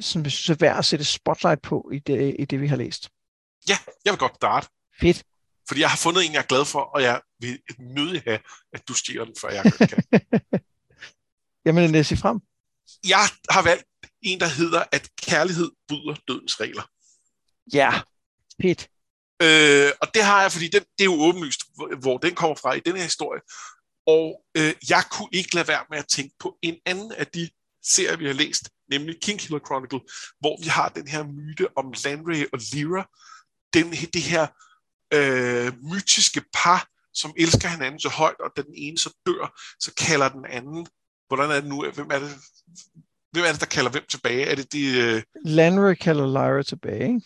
[0.00, 2.76] som vi synes er værd at sætte spotlight på i det, i det, vi har
[2.76, 3.10] læst.
[3.68, 4.68] Ja, jeg vil godt starte.
[5.00, 5.24] Fedt.
[5.68, 8.38] Fordi jeg har fundet en, jeg er glad for, og jeg vil nødig have,
[8.72, 10.20] at du stiger den, før jeg kan.
[11.66, 12.40] Jamen, læs i frem.
[13.08, 13.84] Jeg har valgt
[14.22, 16.82] en, der hedder, at kærlighed bryder dødens regler.
[17.72, 18.00] Ja,
[18.62, 18.88] fedt.
[19.42, 21.60] Øh, og det har jeg, fordi den, det er jo åbenlyst,
[22.00, 23.40] hvor, den kommer fra i den her historie.
[24.06, 27.48] Og øh, jeg kunne ikke lade være med at tænke på en anden af de
[27.84, 30.00] serier, vi har læst, nemlig King Killer Chronicle,
[30.40, 33.08] hvor vi har den her myte om Landry og Lyra.
[33.74, 34.46] Den, det her
[35.14, 39.94] øh, mytiske par, som elsker hinanden så højt, og da den ene så dør, så
[39.94, 40.86] kalder den anden,
[41.28, 42.30] hvordan er det nu, hvem er det,
[43.32, 44.46] hvem er det der kalder hvem tilbage?
[44.46, 44.86] Er det de...
[44.86, 45.22] Øh...
[45.44, 47.22] Landry kalder Lyra tilbage,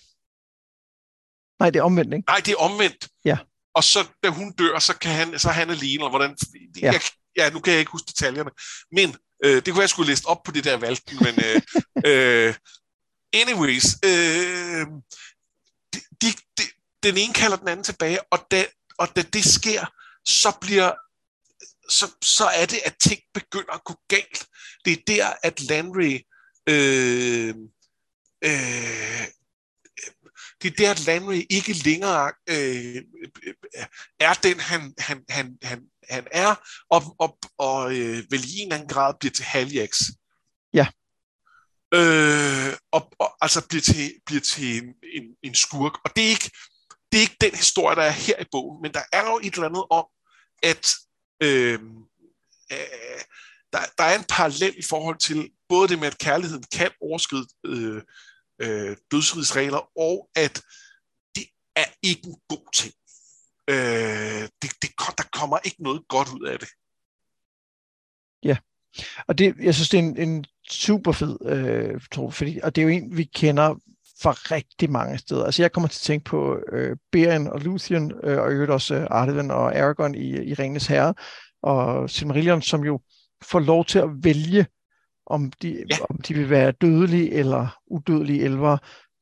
[1.61, 2.27] Nej, det er omvendt, ikke?
[2.29, 3.09] Nej, det er omvendt.
[3.25, 3.39] Ja.
[3.75, 6.37] Og så, da hun dør, så, kan han, så er han alene, og hvordan...
[6.83, 6.93] Ja.
[6.93, 7.01] Jeg,
[7.37, 8.51] ja, nu kan jeg ikke huske detaljerne.
[8.93, 11.35] Men øh, det kunne jeg skulle læse op på det der valg, men...
[11.45, 11.63] Øh,
[12.07, 12.55] øh,
[13.33, 14.87] anyways, øh,
[15.95, 16.27] de, de,
[16.59, 16.63] de,
[17.03, 18.65] den ene kalder den anden tilbage, og da,
[18.99, 19.85] og da det sker,
[20.25, 20.93] så bliver
[21.91, 24.47] så, så er det, at ting begynder at gå galt.
[24.85, 26.21] Det er der, at Landry
[26.67, 27.55] øh,
[28.45, 29.27] øh,
[30.63, 33.03] det er der, at Landry ikke længere øh,
[34.21, 36.55] er den, han, han, han, han, han er,
[36.91, 40.03] og, og, og øh, vel i en eller anden grad bliver til Haliax.
[40.75, 40.87] Ja.
[41.95, 45.93] Øh, og, og altså bliver til, bliver til en, en, en skurk.
[46.05, 46.51] Og det er, ikke,
[47.13, 49.55] det er ikke den historie, der er her i bogen, men der er jo et
[49.55, 50.07] eller andet om,
[50.63, 50.95] at
[51.43, 51.79] øh,
[52.73, 53.21] øh,
[53.73, 57.47] der, der er en parallel i forhold til både det med, at kærligheden kan overskride
[57.67, 58.03] øh,
[58.61, 60.63] øh, dødsrigsregler, og at
[61.37, 61.45] det
[61.77, 62.95] er ikke en god ting.
[63.71, 66.69] Øh, det, det, der kommer ikke noget godt ud af det.
[68.43, 68.57] Ja,
[69.29, 72.83] og det, jeg synes, det er en, en super fed øh, tro, fordi, og det
[72.83, 73.75] er jo en, vi kender
[74.23, 75.45] fra rigtig mange steder.
[75.45, 78.95] Altså jeg kommer til at tænke på øh, Beren og Luthien, øh, og øvrigt også
[78.95, 81.15] øh, Arden og Aragorn i, i Ringens Herre,
[81.63, 83.01] og Silmarillion, som jo
[83.43, 84.67] får lov til at vælge,
[85.31, 85.97] om de, ja.
[86.11, 88.77] om de vil være dødelige eller udødelige elver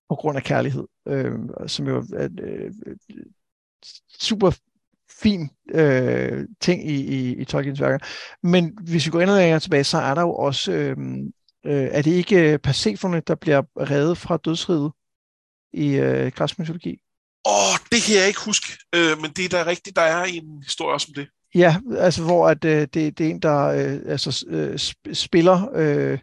[0.09, 1.33] på grund af kærlighed, øh,
[1.67, 2.73] som jo er øh,
[4.21, 4.51] super
[5.21, 7.99] fin øh, ting i, i, i Tolkiens værker.
[8.43, 10.97] Men hvis vi går endnu længere tilbage, så er der jo også, øh,
[11.67, 14.93] øh, er det ikke Persefone, der bliver reddet fra dødsriget
[15.73, 17.01] i øh, græsk mytologi?
[17.47, 20.25] Åh, oh, det kan jeg ikke huske, øh, men det er da rigtigt, der er
[20.25, 21.29] en historie også om det.
[21.55, 24.79] Ja, altså hvor at, øh, det, det er en, der øh, altså, øh,
[25.15, 26.19] spiller øh,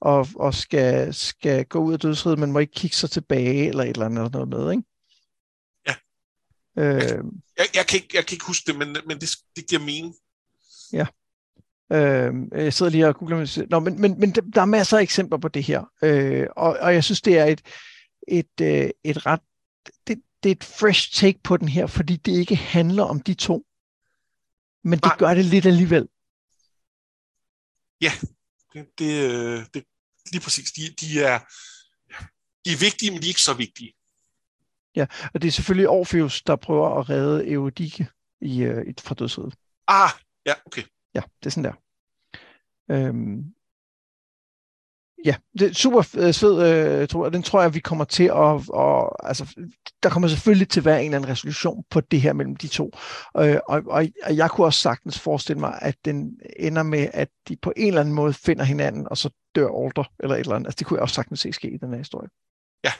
[0.00, 3.82] og, og skal, skal gå ud af dødsriget, men må ikke kigge sig tilbage eller
[3.82, 4.82] et eller andet noget med, ikke?
[5.86, 5.94] Ja.
[6.76, 7.24] Øh,
[7.58, 10.14] jeg, jeg, kan ikke, jeg kan ikke huske det, men, men det, det giver mening.
[10.92, 11.06] Ja.
[11.92, 15.38] Øh, jeg sidder lige og googler, Nå, men, men, men der er masser af eksempler
[15.38, 17.62] på det her, øh, og, og jeg synes, det er et,
[18.28, 19.40] et, øh, et ret,
[20.06, 23.34] det, det er et fresh take på den her, fordi det ikke handler om de
[23.34, 23.64] to,
[24.84, 25.16] men det Nej.
[25.18, 26.08] gør det lidt alligevel.
[28.00, 28.12] Ja,
[28.72, 29.84] det, det, øh, det
[30.32, 30.72] lige præcis.
[30.72, 31.38] De, de, er,
[32.64, 33.92] de er vigtige, men de er ikke så vigtige.
[34.96, 38.08] Ja, og det er selvfølgelig Orpheus, der prøver at redde Eudike
[38.40, 39.54] i, uh, fra dødsriget.
[39.86, 40.10] Ah,
[40.46, 40.82] ja, okay.
[41.14, 41.76] Ja, det er sådan der.
[42.90, 43.54] Øhm,
[45.24, 47.32] ja, det er super fed, øh, tror jeg.
[47.32, 48.68] Den tror jeg, vi kommer til at...
[48.68, 49.68] Og, altså,
[50.02, 52.68] der kommer selvfølgelig til at være en eller anden resolution på det her mellem de
[52.68, 52.92] to.
[53.36, 57.28] Øh, og, og, og jeg kunne også sagtens forestille mig, at den ender med, at
[57.48, 60.54] de på en eller anden måde finder hinanden, og så dør Alder, eller et eller
[60.54, 60.66] andet.
[60.66, 62.28] Altså, det kunne jeg også sagtens se ske i den her historie.
[62.84, 62.92] Ja.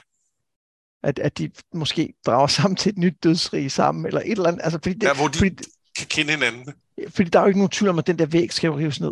[1.03, 4.61] At, at de måske drager sammen til et nyt dødsrige sammen, eller et eller andet.
[4.63, 5.55] Altså, fordi det, ja, hvor de fordi,
[5.97, 6.73] kan kende hinanden.
[7.09, 9.01] Fordi der er jo ikke nogen tvivl om, at den der væg skal jo rives
[9.01, 9.11] ned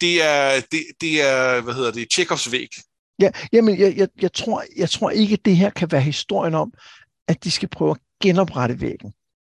[0.00, 2.68] det er, det, det er hvad hedder det, Tjekovs væg.
[3.20, 6.72] Ja, jamen, jeg, jeg, jeg, tror, jeg tror ikke, det her kan være historien om,
[7.28, 9.12] at de skal prøve at genoprette væggen.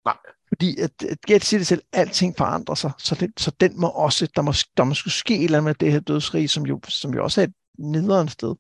[0.05, 0.17] Nej.
[0.49, 3.89] Fordi at, at Gert siger det selv, alting forandrer sig, så, det, så den må
[3.89, 6.81] også, der må, der må ske et eller andet med det her dødsrige, som jo,
[6.89, 8.55] som jo også er et nederen sted.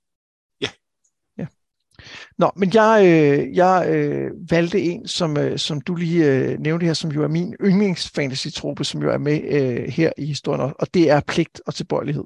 [2.38, 6.86] Nå, men jeg, øh, jeg øh, valgte en, som, øh, som du lige øh, nævnte
[6.86, 10.94] her, som jo er min yndlingsfantasy-trope, som jo er med øh, her i historien, og
[10.94, 12.24] det er pligt og tilbøjelighed,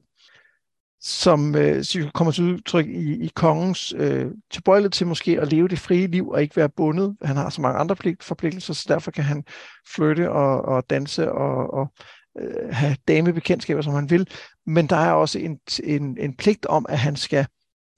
[1.01, 5.79] som øh, kommer til udtryk i, i kongens øh, tilbøjelighed til måske at leve det
[5.79, 7.17] frie liv og ikke være bundet.
[7.23, 9.45] Han har så mange andre pligt, forpligtelser, så derfor kan han
[9.95, 11.93] flytte og, og danse og, og
[12.41, 14.29] øh, have damebekendtskaber, som han vil.
[14.67, 17.47] Men der er også en, en, en pligt om, at han skal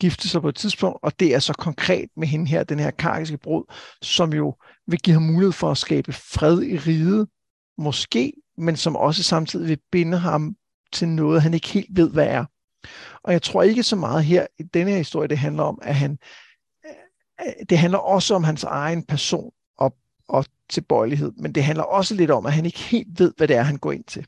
[0.03, 2.90] gifte sig på et tidspunkt, og det er så konkret med hende her, den her
[2.90, 3.64] karkiske brud,
[4.03, 4.55] som jo
[4.86, 7.28] vil give ham mulighed for at skabe fred i riget,
[7.78, 10.57] måske, men som også samtidig vil binde ham
[10.92, 12.44] til noget, han ikke helt ved, hvad er.
[13.22, 15.94] Og jeg tror ikke så meget her i denne her historie, det handler om, at
[15.94, 16.18] han,
[16.86, 19.96] øh, det handler også om hans egen person og,
[20.28, 23.57] og tilbøjelighed, men det handler også lidt om, at han ikke helt ved, hvad det
[23.57, 24.26] er, han går ind til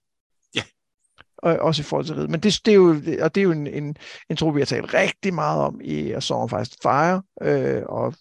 [1.45, 2.29] og også i forhold til rid.
[2.29, 2.89] Men det, det, er jo,
[3.23, 3.97] og det er jo en, en,
[4.31, 7.83] en tro, vi har talt rigtig meget om i A Song of Ice Fire, øh,
[7.87, 8.15] og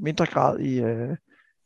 [0.00, 1.16] mindre grad i, øh,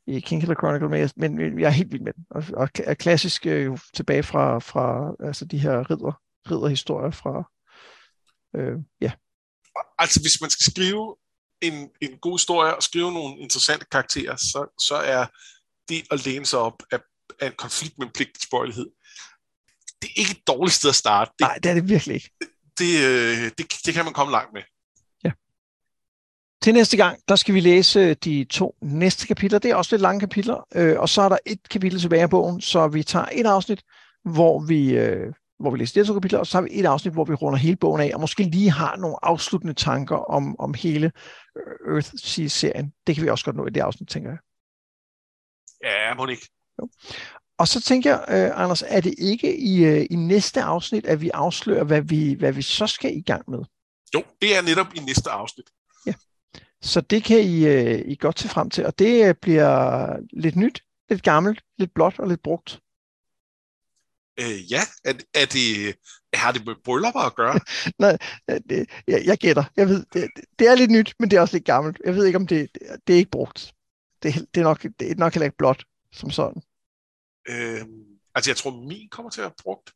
[0.07, 2.27] i King Killer Chronicle, men jeg, men jeg er helt vild med den.
[2.31, 7.51] Og, og er klassisk øh, tilbage fra, fra altså de her ridder, ridderhistorier fra,
[8.57, 9.13] øh, ja.
[9.99, 11.17] Altså hvis man skal skrive
[11.61, 15.27] en, en god historie og skrive nogle interessante karakterer, så, så er
[15.89, 16.99] det at læne sig op af,
[17.41, 18.69] af en konflikt med pligt og
[20.07, 21.31] det er ikke et dårligt sted at starte.
[21.39, 22.31] Det, Nej, det er det virkelig ikke.
[22.41, 22.49] Det,
[22.79, 24.63] det, øh, det, det kan man komme langt med.
[25.25, 25.33] Ja.
[26.63, 29.59] Til næste gang, der skal vi læse de to næste kapitler.
[29.59, 32.31] Det er også lidt lange kapitler, øh, og så er der et kapitel tilbage af
[32.31, 33.83] bogen, så vi tager et afsnit,
[34.25, 37.15] hvor vi, øh, hvor vi læser de to kapitler, og så har vi et afsnit,
[37.15, 40.75] hvor vi runder hele bogen af, og måske lige har nogle afsluttende tanker om, om
[40.75, 41.13] hele
[41.89, 42.93] Earthsea-serien.
[43.07, 44.39] Det kan vi også godt nå i det afsnit, tænker jeg.
[45.85, 46.49] Ja, Monique.
[46.79, 46.89] Jo.
[47.59, 51.21] Og så tænker jeg, uh, Anders, er det ikke i, uh, i næste afsnit, at
[51.21, 53.59] vi afslører, hvad vi, hvad vi så skal i gang med?
[54.15, 55.67] Jo, det er netop i næste afsnit.
[56.07, 56.13] Ja,
[56.83, 60.57] så det kan I, uh, I godt til frem til, og det uh, bliver lidt
[60.57, 62.81] nyt, lidt gammelt, lidt blåt og lidt brugt.
[64.41, 65.97] Øh, ja, er, er det,
[66.35, 67.61] har det med bryllupper at gøre?
[67.99, 69.65] Nej, det, jeg, jeg gætter.
[69.77, 72.01] Jeg ved, det, det er lidt nyt, men det er også lidt gammelt.
[72.05, 72.69] Jeg ved ikke, om det,
[73.07, 73.75] det er ikke brugt.
[74.23, 76.63] Det, det, er nok, det er nok heller ikke blåt som sådan.
[77.49, 77.81] Øh,
[78.35, 79.93] altså, jeg tror, min kommer til at være brugt.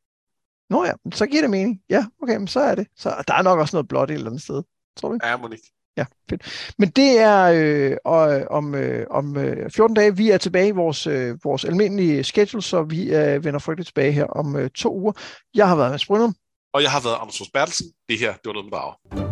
[0.71, 1.81] Nå ja, så giver det mening.
[1.91, 2.87] Ja, okay, men så er det.
[2.97, 4.63] Så der er nok også noget blåt et eller andet sted,
[4.97, 5.19] tror vi.
[5.25, 5.71] Ja, Monique.
[5.97, 6.73] Ja, fedt.
[6.79, 10.17] Men det er øh, og, om, øh, om øh, 14 dage.
[10.17, 14.13] Vi er tilbage i vores, øh, vores almindelige schedule, så vi øh, vender frygteligt tilbage
[14.13, 15.13] her om øh, to uger.
[15.55, 16.35] Jeg har været med Brynum.
[16.73, 17.87] Og jeg har været Anders Bertelsen.
[18.09, 19.30] Det her, det var noget med Drage.